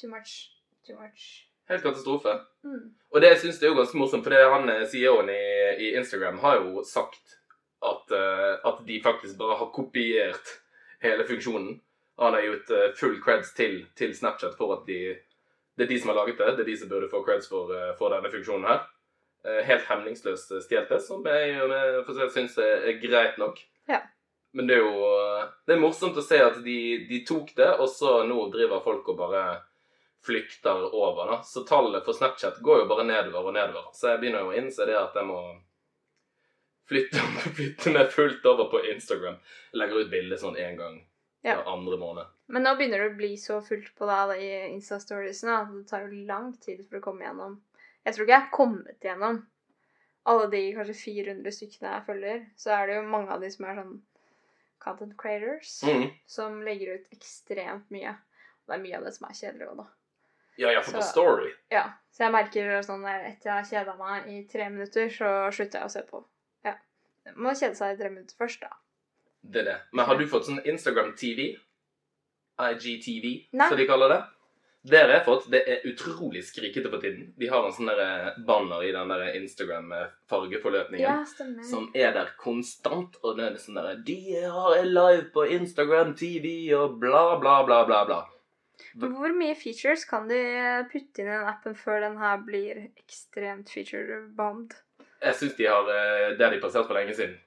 Too 0.00 0.10
much. 0.10 0.50
Too 0.86 0.96
much. 0.98 1.46
helt 1.70 1.84
katastrofe. 1.84 2.32
Mm. 2.66 2.90
Og 3.14 3.22
det 3.22 3.36
syns 3.38 3.60
jeg 3.62 3.68
er 3.68 3.70
jo 3.70 3.78
ganske 3.78 3.98
morsomt, 4.00 4.24
for 4.26 4.34
det 4.34 4.40
han 4.50 4.66
eh, 4.68 4.82
CEO-en 4.90 5.30
i, 5.30 5.44
i 5.86 5.92
Instagram 6.00 6.40
har 6.42 6.58
jo 6.58 6.82
sagt 6.82 7.38
at, 7.82 8.10
uh, 8.10 8.58
at 8.68 8.82
de 8.86 9.00
faktisk 9.02 9.38
bare 9.38 9.58
har 9.58 9.70
kopiert 9.74 10.56
hele 11.02 11.26
funksjonen. 11.26 11.80
Han 12.18 12.34
har 12.34 12.44
gitt 12.46 12.70
uh, 12.70 12.88
full 12.98 13.16
creds 13.22 13.54
til, 13.58 13.84
til 13.98 14.14
Snapchat 14.14 14.58
for 14.58 14.74
at 14.76 14.86
de 14.86 15.16
Det 15.72 15.86
er 15.86 15.88
de 15.88 16.00
som 16.00 16.10
har 16.12 16.18
laget 16.20 16.38
det. 16.38 16.50
Det 16.56 16.60
er 16.66 16.70
de 16.70 16.76
som 16.76 16.88
burde 16.88 17.08
få 17.10 17.22
creds 17.24 17.48
for, 17.48 17.70
uh, 17.72 17.94
for 17.98 18.12
denne 18.12 18.30
funksjonen 18.30 18.68
her. 18.68 18.84
Eh, 19.44 19.62
helt 19.66 19.88
hemningsløst 19.90 20.52
stjålet 20.62 20.88
det, 20.92 21.00
som 21.02 21.24
jeg 21.26 21.56
jeg 21.56 22.02
for 22.06 22.28
syns 22.30 22.58
er, 22.62 22.84
greit 23.02 23.38
nok. 23.42 23.58
Ja. 23.90 23.98
Men 24.54 24.68
det 24.68 24.76
er 24.76 24.84
jo 24.84 25.06
eh, 25.08 25.48
Det 25.66 25.74
er 25.74 25.80
morsomt 25.82 26.16
å 26.20 26.22
se 26.22 26.38
at 26.38 26.60
de, 26.62 26.78
de 27.08 27.24
tok 27.26 27.50
det, 27.58 27.66
og 27.82 27.88
så 27.90 28.20
nå 28.28 28.44
driver 28.54 28.84
folk 28.84 29.08
og 29.08 29.18
bare 29.18 29.44
flykter 30.22 30.84
over. 30.94 31.26
da. 31.32 31.40
Så 31.42 31.64
tallet 31.66 32.04
for 32.06 32.14
Snapchat 32.14 32.60
går 32.62 32.84
jo 32.84 32.88
bare 32.92 33.08
nedover 33.08 33.50
og 33.50 33.56
nedover. 33.56 33.88
Så 33.98 34.12
jeg 34.12 34.20
begynner 34.22 34.44
jo 34.44 34.52
å 34.52 34.58
innse 34.60 34.86
det 34.86 34.94
at 34.94 35.16
jeg 35.18 35.26
må 35.26 35.40
flytte, 36.88 37.18
flytte 37.58 37.94
meg 37.96 38.12
fullt 38.14 38.46
over 38.46 38.70
på 38.70 38.84
Instagram. 38.92 39.40
Jeg 39.72 39.82
legger 39.82 40.04
ut 40.04 40.12
bilde 40.12 40.38
sånn 40.38 40.60
én 40.60 40.78
gang 40.78 41.00
Ja. 41.42 41.56
hver 41.58 41.72
andre 41.74 41.98
måned. 41.98 42.30
Men 42.52 42.62
nå 42.62 42.76
begynner 42.78 43.02
det 43.02 43.10
å 43.10 43.18
bli 43.18 43.32
så 43.40 43.58
fullt 43.66 43.90
på 43.98 44.06
deg 44.06 44.38
i 44.38 44.50
Insta-storiesene 44.76 45.58
at 45.64 45.74
det 45.74 45.84
tar 45.90 46.06
jo 46.06 46.22
lang 46.28 46.52
tid 46.62 46.84
for 46.86 47.00
å 47.00 47.04
komme 47.08 47.26
gjennom. 47.26 47.58
Jeg 48.02 48.14
tror 48.14 48.26
ikke 48.26 48.34
jeg 48.34 48.44
har 48.44 48.54
kommet 48.54 49.04
gjennom 49.06 49.42
alle 50.30 50.48
de 50.50 50.62
kanskje 50.76 50.98
400 50.98 51.54
stykkene 51.56 51.94
jeg 51.94 52.06
følger. 52.06 52.44
Så 52.58 52.74
er 52.74 52.88
det 52.88 52.98
jo 52.98 53.08
mange 53.14 53.34
av 53.34 53.42
de 53.42 53.50
som 53.52 53.66
er 53.66 53.78
sånn 53.78 53.96
content 54.82 55.16
creators, 55.18 55.76
mm. 55.86 56.06
som 56.26 56.60
legger 56.66 56.98
ut 56.98 57.14
ekstremt 57.14 57.90
mye. 57.94 58.14
Og 58.62 58.72
det 58.72 58.78
er 58.78 58.84
mye 58.86 58.98
av 58.98 59.06
det 59.06 59.14
som 59.16 59.28
er 59.28 59.38
kjedelig 59.38 59.68
òg, 59.70 59.82
da. 59.82 59.88
Ja, 60.60 60.68
iallfall 60.68 60.98
på 60.98 61.06
Story. 61.06 61.50
Ja, 61.72 61.84
så 62.12 62.26
jeg 62.26 62.34
merker 62.34 62.72
sånn 62.84 63.04
etter 63.08 63.48
jeg 63.48 63.54
har 63.54 63.68
kjeda 63.70 63.94
meg 63.96 64.28
i 64.28 64.42
tre 64.50 64.68
minutter, 64.70 65.08
så 65.10 65.30
slutter 65.54 65.80
jeg 65.80 65.88
å 65.88 65.92
se 65.94 66.02
på. 66.10 66.22
Ja. 66.66 66.74
Man 67.32 67.48
må 67.48 67.54
kjede 67.56 67.78
seg 67.78 67.94
i 67.94 68.00
tre 68.02 68.10
minutter 68.12 68.38
først, 68.38 68.66
da. 68.66 68.74
Det 69.42 69.62
er 69.62 69.70
det. 69.70 69.78
Men 69.96 70.06
har 70.06 70.18
du 70.18 70.26
fått 70.30 70.46
sånn 70.50 70.60
Instagram 70.68 71.14
TV? 71.18 71.54
IGTV, 72.62 73.26
som 73.56 73.78
de 73.78 73.86
kaller 73.88 74.12
det? 74.12 74.20
Det 74.82 74.98
har 74.98 75.12
jeg 75.14 75.22
fått. 75.24 75.44
Det 75.50 75.60
er 75.70 75.84
utrolig 75.86 76.40
skrikete 76.42 76.90
på 76.90 76.98
tiden. 77.02 77.28
De 77.38 77.46
har 77.50 77.62
en 77.66 77.74
sånn 77.74 77.90
eh, 77.92 78.32
banner 78.46 78.82
i 78.82 78.90
den 78.94 79.12
der 79.14 79.36
Instagram-fargeforløpningen. 79.38 81.04
Ja, 81.04 81.20
stemmer. 81.28 81.62
som 81.68 81.86
er 81.94 82.10
der 82.16 82.32
konstant, 82.40 83.20
og 83.22 83.38
det 83.38 83.46
er 83.46 83.60
sånn 83.62 83.78
der 83.78 84.00
De 84.06 84.18
har 84.42 84.76
er 84.80 84.88
live 84.90 85.28
på 85.34 85.46
Instagram 85.54 86.16
TV 86.18 86.48
og 86.74 86.98
bla, 87.02 87.38
bla, 87.38 87.60
bla, 87.68 87.84
bla, 87.86 88.02
bla. 88.08 88.20
Hvor 88.98 89.30
mye 89.38 89.54
features 89.54 90.02
kan 90.08 90.26
de 90.28 90.40
putte 90.90 91.22
inn 91.22 91.30
i 91.30 91.36
den 91.36 91.46
appen 91.46 91.78
før 91.78 92.02
den 92.02 92.18
her 92.18 92.42
blir 92.42 92.88
ekstremt 92.90 93.70
feature-bombed? 93.70 94.74
Jeg 95.22 95.38
syns 95.38 95.54
de 95.60 95.70
har 95.70 95.86
eh, 95.94 96.34
Det 96.34 96.42
har 96.42 96.50
de 96.50 96.62
passert 96.64 96.90
for 96.90 96.98
lenge 96.98 97.14
siden. 97.14 97.38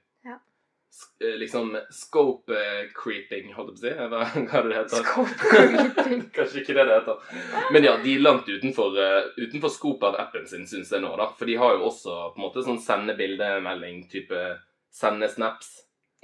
Eh, 1.20 1.38
Liksom 1.38 1.78
scope 1.90 2.52
eh, 2.54 2.88
creeping, 2.94 3.52
holdt 3.54 3.82
jeg 3.84 3.96
på 3.96 4.16
å 4.18 4.26
si. 4.26 4.40
Hva, 4.40 4.44
hva 4.48 4.58
er 4.58 4.66
det 4.66 4.72
det 4.72 4.78
heter? 4.80 5.06
Scope 5.06 5.36
creeping. 5.50 6.26
Kanskje 6.34 6.62
ikke 6.62 6.76
det 6.78 6.86
det 6.88 6.98
heter. 6.98 7.38
Men 7.74 7.88
ja, 7.88 7.94
de 8.02 8.16
er 8.16 8.24
langt 8.24 8.48
utenfor, 8.48 8.98
uh, 8.98 9.30
utenfor 9.38 9.72
scope 9.72 10.10
av 10.10 10.18
appen 10.26 10.46
sin, 10.48 10.66
syns 10.68 10.92
jeg 10.92 11.04
nå, 11.04 11.12
da. 11.20 11.30
For 11.38 11.48
de 11.48 11.56
har 11.60 11.76
jo 11.76 11.88
også 11.90 12.18
på 12.34 12.40
en 12.40 12.46
måte 12.46 12.64
sånn 12.66 12.82
sende 12.82 13.16
bildemelding-type 13.18 14.44
sende 14.96 15.28
snaps. 15.32 15.72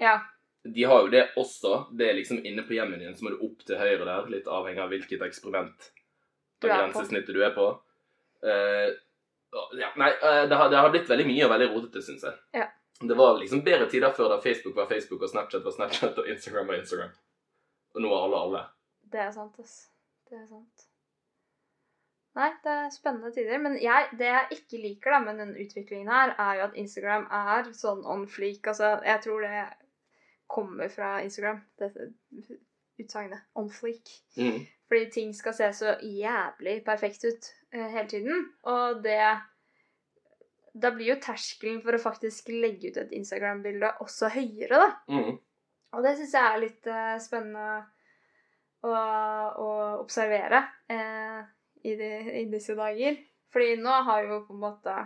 Ja. 0.00 0.18
De 0.62 0.84
har 0.86 1.04
jo 1.04 1.12
det 1.12 1.24
også. 1.40 1.86
Det 1.98 2.08
er 2.08 2.20
liksom 2.20 2.44
inne 2.46 2.64
på 2.66 2.76
hjemmenyen, 2.76 3.16
så 3.18 3.26
må 3.26 3.34
du 3.34 3.42
opp 3.44 3.64
til 3.66 3.80
høyre 3.80 4.04
der. 4.06 4.28
Litt 4.32 4.50
avhengig 4.50 4.84
av 4.84 4.92
hvilket 4.92 5.24
eksperiment 5.26 5.88
er 5.88 6.68
på. 6.68 6.68
grensesnittet 6.68 7.34
du 7.34 7.42
er 7.42 7.56
på. 7.56 7.72
Uh, 8.42 8.92
ja, 9.76 9.90
nei, 10.00 10.08
eh, 10.08 10.44
det 10.48 10.56
har, 10.56 10.70
det 10.72 10.78
har 10.80 10.92
blitt 10.92 11.10
veldig 11.10 11.26
mye 11.28 11.44
og 11.44 11.52
veldig 11.52 11.68
rotete, 11.74 12.02
syns 12.04 12.24
jeg. 12.24 12.38
Ja. 12.56 12.70
Det 13.08 13.18
var 13.18 13.38
liksom 13.38 13.64
bedre 13.66 13.88
tider 13.90 14.14
før 14.14 14.30
da 14.34 14.38
Facebook 14.40 14.76
var 14.76 14.88
Facebook 14.90 15.22
og 15.22 15.32
Snapchat 15.32 15.64
var 15.64 15.74
Snapchat 15.74 16.18
og 16.22 16.28
Instagram 16.28 16.70
var 16.70 16.80
Instagram. 16.80 17.12
Og 17.94 18.02
nå 18.04 18.14
er 18.14 18.24
alle 18.26 18.40
alle. 18.46 18.62
Det 19.12 19.20
er 19.20 19.30
sant, 19.34 19.58
ass. 19.60 19.76
Det 20.30 20.38
er 20.38 20.46
sant. 20.48 20.88
Nei, 22.38 22.48
det 22.64 22.72
er 22.72 22.92
spennende 22.94 23.32
tider. 23.34 23.58
Men 23.60 23.76
jeg, 23.82 24.08
det 24.18 24.28
jeg 24.30 24.58
ikke 24.58 24.80
liker 24.80 25.16
da 25.16 25.20
med 25.26 25.40
den 25.42 25.54
utviklingen 25.60 26.08
her, 26.08 26.34
er 26.40 26.58
jo 26.58 26.66
at 26.68 26.78
Instagram 26.80 27.26
er 27.28 27.72
sånn 27.76 28.04
on 28.08 28.24
fleak. 28.30 28.64
Altså, 28.72 28.94
jeg 29.04 29.24
tror 29.26 29.44
det 29.44 29.64
kommer 30.52 30.88
fra 30.92 31.18
Instagram, 31.24 31.60
dette 31.80 32.08
utsagnet. 33.00 33.44
On 33.58 33.68
fleak. 33.72 34.14
Mm. 34.36 34.62
Fordi 34.88 35.10
ting 35.12 35.34
skal 35.36 35.56
se 35.56 35.68
så 35.76 35.96
jævlig 36.00 36.78
perfekt 36.84 37.24
ut 37.24 37.50
uh, 37.74 37.88
hele 37.92 38.08
tiden. 38.08 38.48
Og 38.68 39.02
det 39.04 39.20
Da 40.72 40.90
blir 40.94 41.12
jo 41.12 41.20
terskelen 41.20 41.82
for 41.84 41.96
å 41.96 42.00
faktisk 42.00 42.48
legge 42.54 42.92
ut 42.92 43.00
et 43.02 43.10
Instagram-bilde 43.16 43.90
også 44.04 44.30
høyere, 44.32 44.78
da. 44.80 44.92
Mm. 45.12 45.34
Og 45.92 46.06
det 46.06 46.14
syns 46.16 46.32
jeg 46.38 46.48
er 46.48 46.62
litt 46.62 46.88
uh, 46.88 47.16
spennende 47.20 47.82
å, 48.82 48.92
å 48.92 49.68
observere 50.00 50.62
eh, 50.90 51.42
i, 51.84 51.94
de, 51.98 52.10
i 52.40 52.44
disse 52.50 52.76
dager. 52.78 53.18
Fordi 53.52 53.76
nå 53.82 53.98
har 54.08 54.24
jo 54.26 54.42
på 54.46 54.56
en 54.56 54.62
måte 54.62 54.96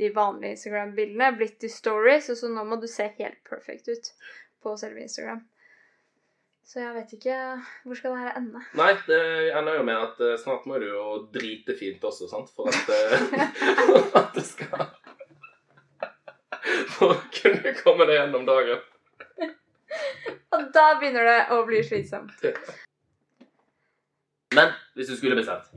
de 0.00 0.08
vanlige 0.16 0.56
Instagram-bildene 0.56 1.34
blitt 1.36 1.58
til 1.60 1.72
stories, 1.72 2.30
og 2.32 2.38
så 2.40 2.50
nå 2.50 2.64
må 2.66 2.80
du 2.80 2.88
se 2.88 3.10
helt 3.18 3.40
perfect 3.46 3.90
ut 3.92 4.12
på 4.64 4.76
selve 4.80 5.04
Instagram. 5.04 5.42
Så 6.70 6.78
jeg 6.78 6.92
vet 6.94 7.12
ikke 7.16 7.36
Hvor 7.82 7.98
skal 7.98 8.12
det 8.14 8.18
her 8.22 8.36
ende? 8.38 8.60
Nei, 8.78 8.92
det 9.08 9.22
ender 9.58 9.80
jo 9.80 9.86
med 9.88 9.96
at 9.98 10.20
eh, 10.22 10.36
snart 10.38 10.68
må 10.70 10.78
du 10.78 10.86
jo 10.86 11.06
drite 11.34 11.74
fint 11.74 12.04
også, 12.06 12.28
sant? 12.30 12.52
For 12.54 12.70
at, 12.70 12.92
eh, 12.94 13.40
at 14.20 14.30
det 14.36 14.44
skal 14.46 14.86
For 16.96 17.14
å 17.14 17.20
kunne 17.34 17.74
komme 17.80 18.06
deg 18.08 18.20
gjennom 18.20 18.46
dagen. 18.48 18.80
Og 20.50 20.68
da 20.74 20.86
begynner 21.00 21.26
det 21.26 21.40
å 21.54 21.62
bli 21.66 21.80
slitsomt. 21.86 22.46
Men 24.54 24.72
hvis 24.98 25.10
du 25.10 25.16
skulle 25.16 25.38
bestemt 25.38 25.70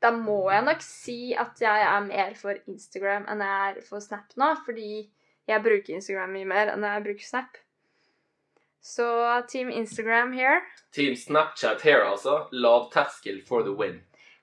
Da 0.00 0.10
må 0.16 0.46
jeg 0.48 0.64
nok 0.64 0.84
si 0.84 1.34
at 1.36 1.60
jeg 1.60 1.82
er 1.84 2.04
mer 2.06 2.36
for 2.38 2.56
Instagram 2.72 3.26
enn 3.28 3.42
jeg 3.44 3.72
er 3.72 3.82
for 3.84 4.00
Snap 4.00 4.32
nå, 4.40 4.54
fordi 4.64 5.10
jeg 5.50 5.64
bruker 5.64 5.98
Instagram 5.98 6.32
mye 6.32 6.48
mer 6.48 6.72
enn 6.72 6.86
jeg 6.88 7.04
bruker 7.04 7.26
Snap. 7.26 7.58
Så 8.80 9.04
Team 9.52 9.68
Instagram 9.68 10.32
here. 10.32 10.62
Team 10.96 11.12
Snapchat 11.12 11.84
her, 11.84 12.00
altså. 12.00 12.46
Lavterskel 12.50 13.42
for 13.44 13.62
the 13.62 13.74
win. 13.76 14.00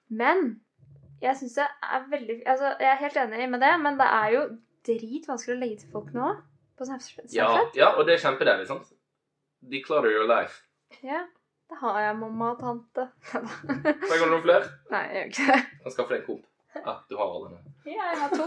Men 0.09 0.59
jeg 1.21 1.37
syns 1.39 1.55
det 1.57 1.65
er 1.83 2.03
veldig 2.11 2.35
Altså, 2.47 2.73
jeg 2.79 2.91
er 2.91 2.99
helt 3.01 3.17
enig 3.23 3.49
med 3.49 3.59
det, 3.63 3.73
men 3.81 3.97
det 3.99 4.07
er 4.19 4.27
jo 4.35 4.43
dritvanskelig 4.87 5.55
å 5.55 5.59
legge 5.59 5.77
til 5.81 5.89
folk 5.91 6.13
nå 6.15 6.27
på 6.77 6.85
Snapchat. 6.85 7.33
Ja, 7.33 7.49
ja, 7.75 7.89
og 7.97 8.05
det 8.07 8.13
er 8.17 8.21
kjempedeilig, 8.25 8.67
sant? 8.69 8.87
Declutter 9.71 10.11
your 10.13 10.27
life. 10.29 10.61
ja. 11.03 11.25
Det 11.67 11.75
har 11.81 11.97
jeg 11.99 12.13
mamma 12.15 12.53
og 12.53 12.59
tante. 12.61 13.03
Trenger 13.27 14.21
du 14.23 14.29
noen 14.31 14.43
flere? 14.45 14.69
Nei, 14.93 15.01
jeg 15.03 15.17
gjør 15.17 15.25
ikke 15.33 15.47
det. 15.49 15.57
Kan 15.83 15.91
skaffe 15.97 16.13
deg 16.13 16.21
en 16.21 16.27
komp. 16.29 16.45
Ja, 16.77 16.93
du 17.09 17.17
har 17.19 17.33
alle 17.33 17.49
nå. 17.51 17.57
Ja, 17.91 18.05
jeg 18.13 18.19
har 18.21 18.29
to. 18.31 18.45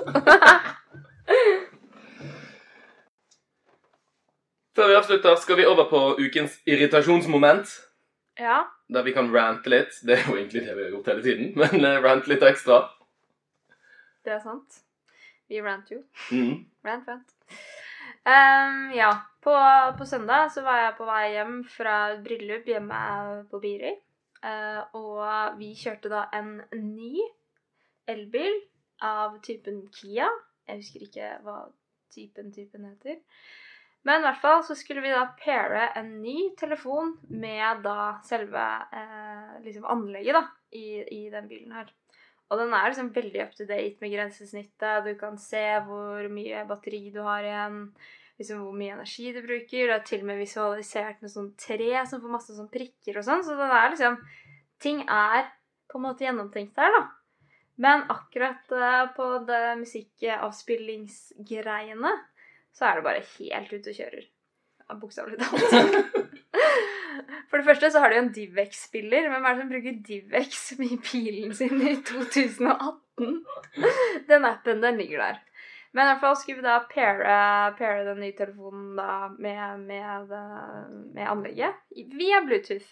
Før 4.76 4.88
vi 4.88 4.94
avslutter, 5.02 5.36
skal 5.42 5.56
vi 5.60 5.66
over 5.68 5.90
på 5.90 6.00
ukens 6.22 6.56
irritasjonsmoment. 6.64 7.66
Ja. 8.40 8.60
Der 8.88 9.04
vi 9.04 9.12
kan 9.12 9.28
rante 9.34 9.70
litt. 9.70 9.98
Det 10.06 10.16
er 10.16 10.24
jo 10.24 10.36
egentlig 10.38 10.64
det 10.64 10.76
vi 10.76 10.86
har 10.86 10.94
gjort 10.94 11.10
hele 11.12 11.24
tiden, 11.24 11.52
men 11.60 11.84
uh, 11.84 11.98
rante 12.04 12.32
litt 12.32 12.44
ekstra. 12.46 12.82
Det 14.24 14.36
er 14.36 14.40
sant. 14.44 14.80
Vi 15.50 15.60
rant 15.64 15.90
jo. 15.92 16.00
Mm. 16.32 16.64
Rant, 16.86 17.08
rant. 17.10 17.34
Um, 18.24 18.90
ja. 18.96 19.12
På, 19.40 19.54
på 19.96 20.04
søndag 20.04 20.50
så 20.52 20.60
var 20.60 20.82
jeg 20.82 20.96
på 20.98 21.06
vei 21.08 21.22
hjem 21.32 21.54
fra 21.64 21.94
et 22.12 22.18
bryllup 22.24 22.66
hjemme 22.68 22.96
på 23.48 23.60
Biri. 23.62 23.94
Uh, 24.44 24.82
og 24.96 25.56
vi 25.60 25.70
kjørte 25.76 26.12
da 26.12 26.26
en 26.36 26.58
ny 26.76 27.24
elbil 28.08 28.58
av 29.04 29.38
typen 29.44 29.86
Kia. 29.96 30.28
Jeg 30.68 30.82
husker 30.82 31.06
ikke 31.06 31.30
hva 31.44 31.56
typen 32.12 32.52
typen 32.52 32.84
heter. 32.88 33.20
Men 34.08 34.22
i 34.22 34.24
hvert 34.24 34.40
fall 34.40 34.62
så 34.64 34.74
skulle 34.78 35.02
vi 35.04 35.12
da 35.12 35.26
paire 35.36 35.90
en 36.00 36.14
ny 36.22 36.54
telefon 36.58 37.12
med 37.28 37.82
da 37.84 38.14
selve 38.24 38.62
eh, 38.96 39.58
liksom 39.64 39.84
anlegget 39.92 40.38
da, 40.38 40.44
i, 40.72 41.02
i 41.04 41.26
den 41.32 41.48
bilen 41.50 41.74
her. 41.76 41.90
Og 42.50 42.58
den 42.58 42.72
er 42.74 42.88
liksom 42.88 43.12
veldig 43.14 43.42
up 43.44 43.52
to 43.54 43.64
date 43.68 43.96
med 44.02 44.12
grensesnittet. 44.14 45.04
Du 45.04 45.12
kan 45.20 45.36
se 45.38 45.80
hvor 45.86 46.28
mye 46.32 46.64
batteri 46.66 47.10
du 47.14 47.20
har 47.22 47.42
igjen, 47.46 47.94
liksom 48.40 48.58
hvor 48.64 48.74
mye 48.80 48.94
energi 48.96 49.26
du 49.36 49.40
bruker. 49.44 49.86
Det 49.86 49.94
er 49.98 50.08
til 50.08 50.20
og 50.24 50.28
med 50.32 50.40
visualisert 50.40 51.18
med 51.22 51.30
sånn 51.30 51.52
tre 51.60 52.06
som 52.08 52.22
får 52.22 52.32
masse 52.32 52.52
sånn 52.56 52.72
prikker 52.72 53.18
og 53.20 53.24
sånn. 53.28 53.44
Så 53.46 53.52
den 53.58 53.70
er 53.70 53.90
liksom 53.94 54.16
Ting 54.80 54.98
er 55.12 55.44
på 55.92 55.98
en 55.98 56.06
måte 56.06 56.24
gjennomtenkt 56.24 56.78
her, 56.80 56.88
da. 56.94 57.02
Men 57.84 58.08
akkurat 58.08 58.64
uh, 58.72 59.12
på 59.12 59.44
det 59.44 59.76
musikkavspillingsgreiene 59.76 62.08
så 62.76 62.88
er 62.88 62.98
det 62.98 63.06
bare 63.06 63.24
helt 63.38 63.72
ute 63.72 63.92
og 63.92 63.98
kjører. 63.98 64.28
Ja, 64.86 64.96
Bokstavelig 65.00 65.38
talt. 65.42 66.30
For 67.50 67.58
det 67.58 67.66
første 67.66 67.90
så 67.90 68.00
har 68.02 68.10
de 68.10 68.18
jo 68.18 68.24
en 68.24 68.32
Divex-spiller. 68.34 69.28
Hvem 69.30 69.44
er 69.44 69.54
det 69.54 69.62
som 69.62 69.70
bruker 69.70 70.00
Divex 70.06 70.60
i 70.78 70.96
bilen 71.10 71.54
sin 71.54 71.82
i 71.82 71.96
2018? 72.06 73.40
Den 74.30 74.46
appen, 74.48 74.82
den 74.82 75.00
ligger 75.00 75.24
der. 75.24 75.40
Men 75.92 76.06
i 76.06 76.12
hvert 76.12 76.22
fall 76.22 76.36
skulle 76.38 76.60
vi 76.60 76.66
da 76.68 76.78
paire, 76.90 77.74
paire 77.78 78.06
den 78.06 78.22
nye 78.22 78.36
telefonen 78.38 78.94
da 78.98 79.26
med, 79.34 79.82
med, 79.88 80.34
med 81.16 81.26
anlegget 81.26 81.80
via 82.14 82.40
Bluetooth. 82.46 82.86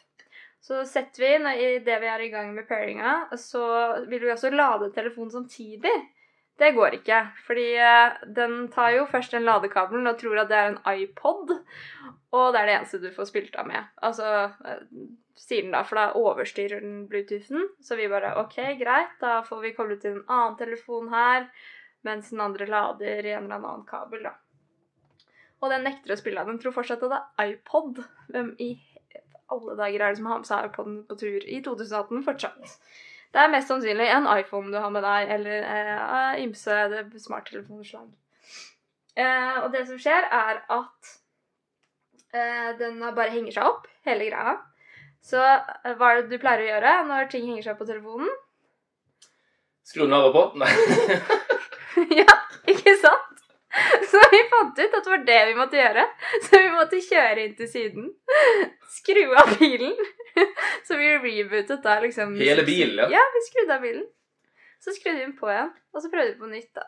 Så 0.61 0.83
setter 0.91 1.23
vi, 1.23 1.33
når, 1.38 1.61
idet 1.79 2.01
vi 2.03 2.11
er 2.11 2.25
i 2.25 2.31
gang 2.33 2.51
med 2.55 2.67
pairinga, 2.67 3.12
så 3.38 3.62
vil 4.11 4.25
vi 4.25 4.33
også 4.35 4.51
lade 4.51 4.91
telefonen 4.95 5.31
samtidig. 5.31 5.95
Det 6.59 6.73
går 6.75 6.97
ikke, 6.97 7.21
fordi 7.47 7.68
eh, 7.79 8.18
den 8.35 8.64
tar 8.75 8.90
jo 8.97 9.07
først 9.07 9.35
den 9.37 9.47
ladekabelen 9.47 10.11
og 10.11 10.18
tror 10.18 10.40
at 10.42 10.51
det 10.51 10.59
er 10.59 10.73
en 10.73 10.81
iPod, 11.05 11.53
og 12.35 12.47
det 12.53 12.61
er 12.61 12.66
det 12.66 12.75
eneste 12.75 12.99
du 13.03 13.12
får 13.14 13.29
spilt 13.31 13.55
av 13.61 13.68
med. 13.68 13.87
Altså, 14.03 14.49
eh, 14.66 14.81
sier 15.38 15.62
den 15.62 15.77
da, 15.77 15.85
for 15.87 16.01
da 16.01 16.09
overstyrer 16.18 16.83
den 16.83 17.05
Bluetoothen. 17.11 17.68
Så 17.81 17.97
vi 17.99 18.11
bare 18.11 18.35
OK, 18.42 18.59
greit, 18.81 19.14
da 19.23 19.38
får 19.47 19.62
vi 19.62 19.75
koblet 19.77 20.03
til 20.03 20.16
en 20.16 20.27
annen 20.27 20.59
telefon 20.59 21.12
her, 21.14 21.47
mens 22.07 22.33
den 22.35 22.42
andre 22.42 22.66
lader 22.66 23.27
i 23.27 23.37
en 23.37 23.47
eller 23.47 23.61
annen 23.61 23.87
kabel, 23.87 24.27
da. 24.27 24.35
Og 25.62 25.73
den 25.73 25.87
nekter 25.87 26.14
å 26.14 26.18
spille 26.18 26.42
av. 26.42 26.51
Den 26.51 26.59
tror 26.62 26.75
fortsatt 26.75 27.03
at 27.03 27.14
det 27.14 27.23
er 27.23 27.55
iPod. 27.55 28.03
Hvem 28.31 28.53
i 28.62 28.73
alle 29.51 29.79
dager 29.79 30.03
er 30.05 30.12
det 30.12 30.21
som 30.21 30.29
har 30.31 30.42
med 30.42 30.51
seg 30.51 30.68
iPoden 30.68 30.99
på 31.09 31.16
tur 31.18 31.47
i 31.47 31.62
2018 31.66 32.27
fortsatt? 32.27 32.77
Det 33.33 33.43
er 33.43 33.53
mest 33.53 33.69
sannsynlig 33.69 34.09
en 34.09 34.27
iPhone 34.38 34.73
du 34.73 34.79
har 34.81 34.91
med 34.93 35.05
deg, 35.05 35.33
eller 35.37 35.67
eh, 35.69 36.41
ymse 36.45 36.79
smarttelefonslag. 37.27 38.09
Eh, 39.19 39.59
og 39.64 39.73
det 39.75 39.85
som 39.88 40.01
skjer, 40.01 40.25
er 40.33 40.62
at 40.73 41.12
eh, 42.33 42.71
den 42.81 43.01
bare 43.05 43.31
henger 43.35 43.59
seg 43.59 43.69
opp, 43.69 43.88
hele 44.09 44.31
greia. 44.31 44.57
Så 45.25 45.41
eh, 45.43 45.95
hva 45.99 46.12
er 46.12 46.23
det 46.23 46.33
du 46.33 46.41
pleier 46.41 46.64
å 46.64 46.69
gjøre 46.71 46.95
når 47.11 47.33
ting 47.33 47.49
henger 47.51 47.67
seg 47.67 47.75
opp 47.75 47.83
på 47.83 47.91
telefonen? 47.91 48.31
Skru 49.88 50.05
den 50.05 50.17
av 50.17 50.29
og 50.29 50.37
på? 50.37 50.45
Nei. 50.61 50.73
ja, 52.21 52.29
ikke 52.69 52.97
sant? 53.03 53.28
Så 54.11 54.21
vi 54.33 54.40
fant 54.51 54.79
ut 54.79 54.94
at 54.94 55.05
det 55.05 55.11
var 55.11 55.25
det 55.27 55.38
vi 55.47 55.55
måtte 55.59 55.79
gjøre. 55.81 56.05
Så 56.47 56.61
vi 56.62 56.68
måtte 56.73 57.01
kjøre 57.05 57.44
inn 57.44 57.57
til 57.59 57.68
siden. 57.68 58.07
Skru 58.99 59.23
av 59.37 59.55
bilen. 59.61 59.97
Så 60.88 60.97
vi 60.97 61.11
rebootet 61.18 61.83
da 61.85 61.99
liksom 62.05 62.37
Hele 62.40 62.64
bilen, 62.66 63.03
ja? 63.05 63.09
Ja, 63.18 63.25
vi 63.35 63.42
skrudde 63.49 63.77
av 63.77 63.85
bilen. 63.85 64.07
Så 64.85 64.94
skrudde 64.94 65.18
vi 65.18 65.25
den 65.27 65.35
på 65.38 65.51
igjen, 65.51 65.73
og 65.92 66.05
så 66.05 66.11
prøvde 66.12 66.35
vi 66.35 66.38
på 66.38 66.53
nytt, 66.53 66.71
da. 66.79 66.87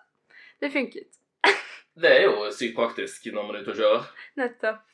Det 0.62 0.70
funket. 0.72 1.18
Det 2.00 2.12
er 2.20 2.22
jo 2.28 2.46
sykt 2.54 2.76
praktisk 2.78 3.26
når 3.35 3.48
man 3.48 3.59
er 3.59 3.64
ute 3.64 3.74
og 3.74 3.80
kjører. 3.83 4.06
Nettopp. 4.40 4.87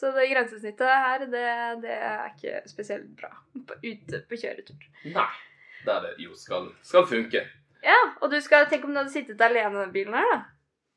Så 0.00 0.10
det 0.14 0.30
grensesnittet 0.30 0.88
her, 0.88 1.24
det, 1.28 1.46
det 1.82 1.92
er 1.92 2.30
ikke 2.30 2.62
spesielt 2.70 3.10
bra 3.18 3.28
på, 3.52 3.76
ute 3.84 4.22
på 4.30 4.38
kjøretur. 4.40 4.86
Nei. 5.12 5.28
Der 5.84 6.00
det 6.04 6.14
jo 6.24 6.34
skal, 6.36 6.70
skal 6.84 7.04
funke. 7.08 7.42
Ja, 7.84 7.98
og 8.20 8.32
du 8.32 8.38
skal 8.44 8.66
tenke 8.70 8.88
om 8.88 8.94
du 8.94 9.00
hadde 9.00 9.12
sittet 9.12 9.40
alene 9.44 9.76
i 9.76 9.82
den 9.84 9.92
bilen 9.94 10.16
her, 10.16 10.32
da. 10.32 10.40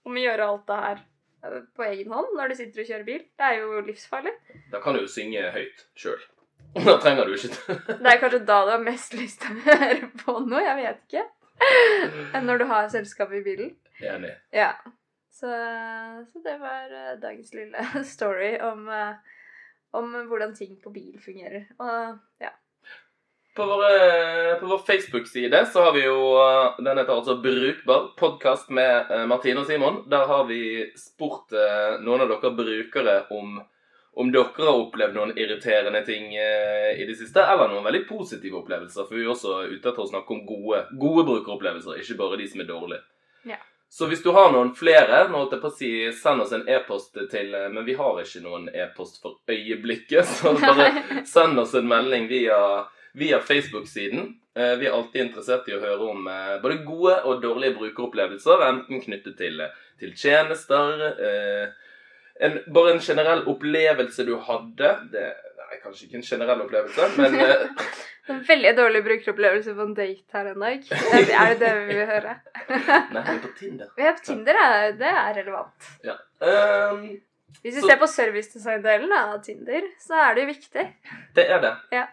Om 0.04 0.20
å 0.20 0.24
gjøre 0.24 0.48
alt 0.52 0.66
det 0.70 0.80
her 0.84 1.02
eh, 1.02 1.60
på 1.76 1.86
egen 1.88 2.14
hånd 2.16 2.38
når 2.38 2.52
du 2.52 2.58
sitter 2.60 2.84
og 2.84 2.90
kjører 2.92 3.08
bil. 3.08 3.22
Det 3.40 3.50
er 3.50 3.60
jo 3.62 3.84
livsfarlig. 3.88 4.34
Da 4.74 4.82
kan 4.84 4.98
du 4.98 5.04
jo 5.04 5.12
synge 5.12 5.46
høyt 5.56 5.86
sjøl. 6.00 6.24
Da 6.88 6.96
trenger 6.98 7.30
du 7.30 7.36
ikke 7.36 7.76
Det 8.00 8.10
er 8.10 8.20
kanskje 8.22 8.40
da 8.48 8.56
du 8.66 8.72
har 8.72 8.82
mest 8.82 9.14
lyst 9.14 9.44
til 9.44 9.54
å 9.54 9.64
høre 9.68 10.10
på 10.24 10.38
noe, 10.48 10.64
jeg 10.66 10.80
vet 10.80 11.04
ikke. 11.08 11.26
Enn 12.36 12.50
når 12.50 12.64
du 12.64 12.66
har 12.72 12.90
selskap 12.92 13.34
i 13.36 13.44
bilen. 13.46 13.76
Enig. 14.02 14.34
Ja. 14.56 14.74
Så, 15.34 15.50
så 16.30 16.42
det 16.46 16.58
var 16.62 16.92
eh, 16.94 17.14
dagens 17.22 17.54
lille 17.58 18.04
story 18.16 18.56
om, 18.64 18.88
eh, 18.90 19.40
om 19.98 20.12
hvordan 20.30 20.56
ting 20.58 20.76
på 20.82 20.94
bil 20.94 21.18
fungerer. 21.22 21.68
Og 21.84 22.44
ja. 22.44 22.54
På, 23.56 23.66
våre, 23.66 24.56
på 24.60 24.66
vår 24.66 24.78
Facebook-side 24.78 25.66
så 25.66 25.82
har 25.82 25.94
vi 25.94 26.06
jo 26.06 26.38
eh, 26.42 26.84
Den 26.86 26.98
heter 26.98 27.14
altså 27.14 27.36
Brukbar 27.36 28.08
podkast 28.18 28.70
med 28.70 29.12
eh, 29.12 29.26
Martine 29.30 29.62
og 29.62 29.68
Simon. 29.68 30.00
Der 30.10 30.26
har 30.26 30.48
vi 30.50 30.88
spurt 30.98 31.54
eh, 31.54 32.00
noen 32.02 32.24
av 32.26 32.32
dere 32.34 32.52
brukere 32.58 33.20
om 33.30 33.62
om 34.14 34.30
dere 34.30 34.62
har 34.62 34.78
opplevd 34.78 35.16
noen 35.18 35.32
irriterende 35.42 36.04
ting 36.06 36.36
i 36.38 37.06
det 37.10 37.16
siste, 37.18 37.42
eller 37.50 37.72
noen 37.72 37.82
veldig 37.88 38.04
positive 38.06 38.60
opplevelser. 38.60 39.08
For 39.08 39.18
vi 39.18 39.24
er 39.24 39.32
også 39.32 39.56
ute 39.72 39.90
etter 39.90 40.04
å 40.04 40.10
snakke 40.12 40.36
om 40.36 40.44
gode, 40.46 40.84
gode 41.02 41.24
brukeropplevelser, 41.32 41.98
ikke 41.98 42.20
bare 42.20 42.38
de 42.38 42.46
som 42.52 42.62
er 42.62 42.68
dårlige. 42.70 43.02
Ja. 43.50 43.58
Så 43.90 44.06
hvis 44.12 44.22
du 44.22 44.30
har 44.38 44.54
noen 44.54 44.70
flere, 44.78 45.24
nå 45.32 45.42
holdt 45.42 45.56
jeg 45.58 45.64
på 45.64 45.72
å 45.72 45.78
si, 45.80 45.90
send 46.14 46.46
oss 46.46 46.54
en 46.54 46.70
e-post 46.70 47.18
til 47.34 47.58
Men 47.74 47.82
vi 47.90 47.98
har 47.98 48.22
ikke 48.22 48.44
noen 48.46 48.70
e-post 48.70 49.18
for 49.26 49.42
øyeblikket, 49.50 50.30
så 50.38 50.54
bare 50.62 51.26
send 51.26 51.58
oss 51.66 51.74
en 51.74 51.90
melding 51.90 52.30
via, 52.30 52.60
via 53.14 53.40
Facebook-siden. 53.40 54.34
Eh, 54.56 54.76
Vi 54.80 54.86
er 54.88 54.94
alltid 54.94 55.22
interessert 55.28 55.68
i 55.70 55.76
å 55.78 55.82
høre 55.82 56.10
om 56.12 56.28
eh, 56.28 56.60
både 56.62 56.78
gode 56.86 57.16
og 57.26 57.42
dårlige 57.44 57.76
brukeropplevelser, 57.78 58.62
enten 58.68 59.02
knyttet 59.02 59.38
til, 59.38 59.62
til 60.00 60.14
tjenester 60.18 61.02
eh, 61.18 61.68
en, 62.42 62.60
Bare 62.74 62.94
en 62.96 63.00
generell 63.02 63.44
opplevelse 63.48 64.26
du 64.26 64.36
hadde. 64.38 64.94
Det 65.14 65.28
Nei, 65.64 65.80
kanskje 65.82 66.06
ikke 66.06 66.20
en 66.20 66.26
generell 66.28 66.62
opplevelse, 66.68 67.06
men 67.18 67.36
eh, 67.42 67.68
En 68.32 68.40
veldig 68.48 68.72
dårlig 68.78 69.02
brukeropplevelse 69.04 69.74
på 69.76 69.84
en 69.84 69.94
date 69.98 70.38
her 70.38 70.46
en 70.54 70.62
dag. 70.64 70.86
Er 71.14 71.26
det- 71.28 71.34
er 71.36 71.50
det 71.54 71.60
det 71.60 71.72
vi 71.80 71.96
vil 71.98 72.06
høre? 72.08 72.36
Nei, 72.70 73.24
vi 73.26 73.34
er 73.34 73.40
på 73.44 73.50
Tinder. 73.60 73.90
Vi 73.98 74.06
er 74.08 74.14
på 74.20 74.24
Tinder, 74.30 74.60
ja. 74.62 74.92
det 75.02 75.10
er 75.12 75.34
relevant. 75.42 75.90
Ja. 76.08 76.16
Um, 76.40 77.02
Hvis 77.62 77.76
vi 77.76 77.82
Så- 77.82 77.88
ser 77.90 78.00
på 78.00 78.08
servicedesign-delen 78.08 79.12
av 79.18 79.34
Tinder, 79.44 79.90
så 80.00 80.14
er 80.28 80.36
det 80.38 80.46
jo 80.46 80.52
viktig. 80.54 80.86
det 81.36 81.46
er 81.52 81.60
det. 81.66 81.74
Ja. 81.92 82.06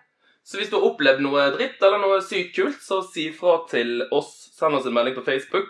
Så 0.45 0.57
hvis 0.59 0.71
du 0.71 0.77
har 0.79 0.87
opplevd 0.91 1.21
noe 1.23 1.51
dritt 1.55 1.83
eller 1.83 1.99
noe 2.03 2.21
sykt 2.25 2.55
kult, 2.57 2.81
så 2.83 3.03
si 3.07 3.29
fra 3.37 3.59
til 3.71 4.01
oss. 4.11 4.31
Send 4.57 4.75
oss 4.75 4.87
en 4.89 4.95
melding 4.97 5.15
på 5.15 5.25
Facebook. 5.27 5.69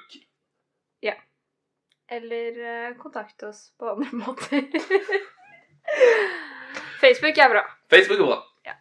Ja. 1.02 1.14
Eller 2.10 2.56
eh, 2.58 2.94
kontakt 2.98 3.42
oss 3.46 3.72
på 3.78 3.90
andre 3.90 4.08
måter. 4.22 4.62
Facebook 7.00 7.38
er 7.38 7.48
bra. 7.52 7.62
Facebook 7.90 8.20
er 8.20 8.26
bra. 8.30 8.38
Ja. 8.66 8.74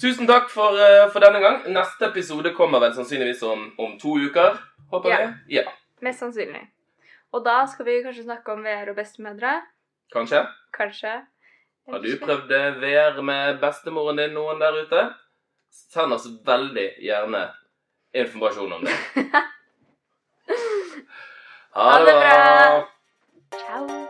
Tusen 0.00 0.26
takk 0.28 0.50
for, 0.52 0.76
eh, 0.80 1.06
for 1.12 1.20
denne 1.24 1.40
gang. 1.40 1.62
Neste 1.72 2.08
episode 2.10 2.52
kommer 2.56 2.80
vel 2.84 2.94
sannsynligvis 2.96 3.42
om, 3.48 3.68
om 3.78 3.96
to 4.00 4.16
uker. 4.26 4.58
Håper 4.92 5.10
Ja. 5.10 5.18
vi. 5.48 5.56
Ja, 5.60 5.64
Mest 6.04 6.20
sannsynlig. 6.20 6.60
Og 7.32 7.44
da 7.44 7.64
skal 7.66 7.86
vi 7.88 8.02
kanskje 8.04 8.24
snakke 8.26 8.52
om 8.52 8.62
VR 8.64 8.90
og 8.92 8.96
bestemødre. 8.96 9.62
kanskje. 10.12 10.44
Kanskje. 10.72 11.14
Har 11.86 12.02
du 12.02 12.08
prøvd 12.18 12.50
eh, 12.50 12.78
VR 12.82 13.20
med 13.22 13.60
bestemoren 13.62 14.18
din, 14.18 14.34
noen 14.34 14.58
der 14.62 14.80
ute? 14.82 15.04
Send 15.70 16.16
oss 16.16 16.26
veldig 16.46 16.88
gjerne 17.04 17.44
informasjon 18.16 18.78
om 18.78 18.88
det. 18.88 18.96
Ha 21.76 21.98
det 22.00 22.12
bra. 22.16 24.05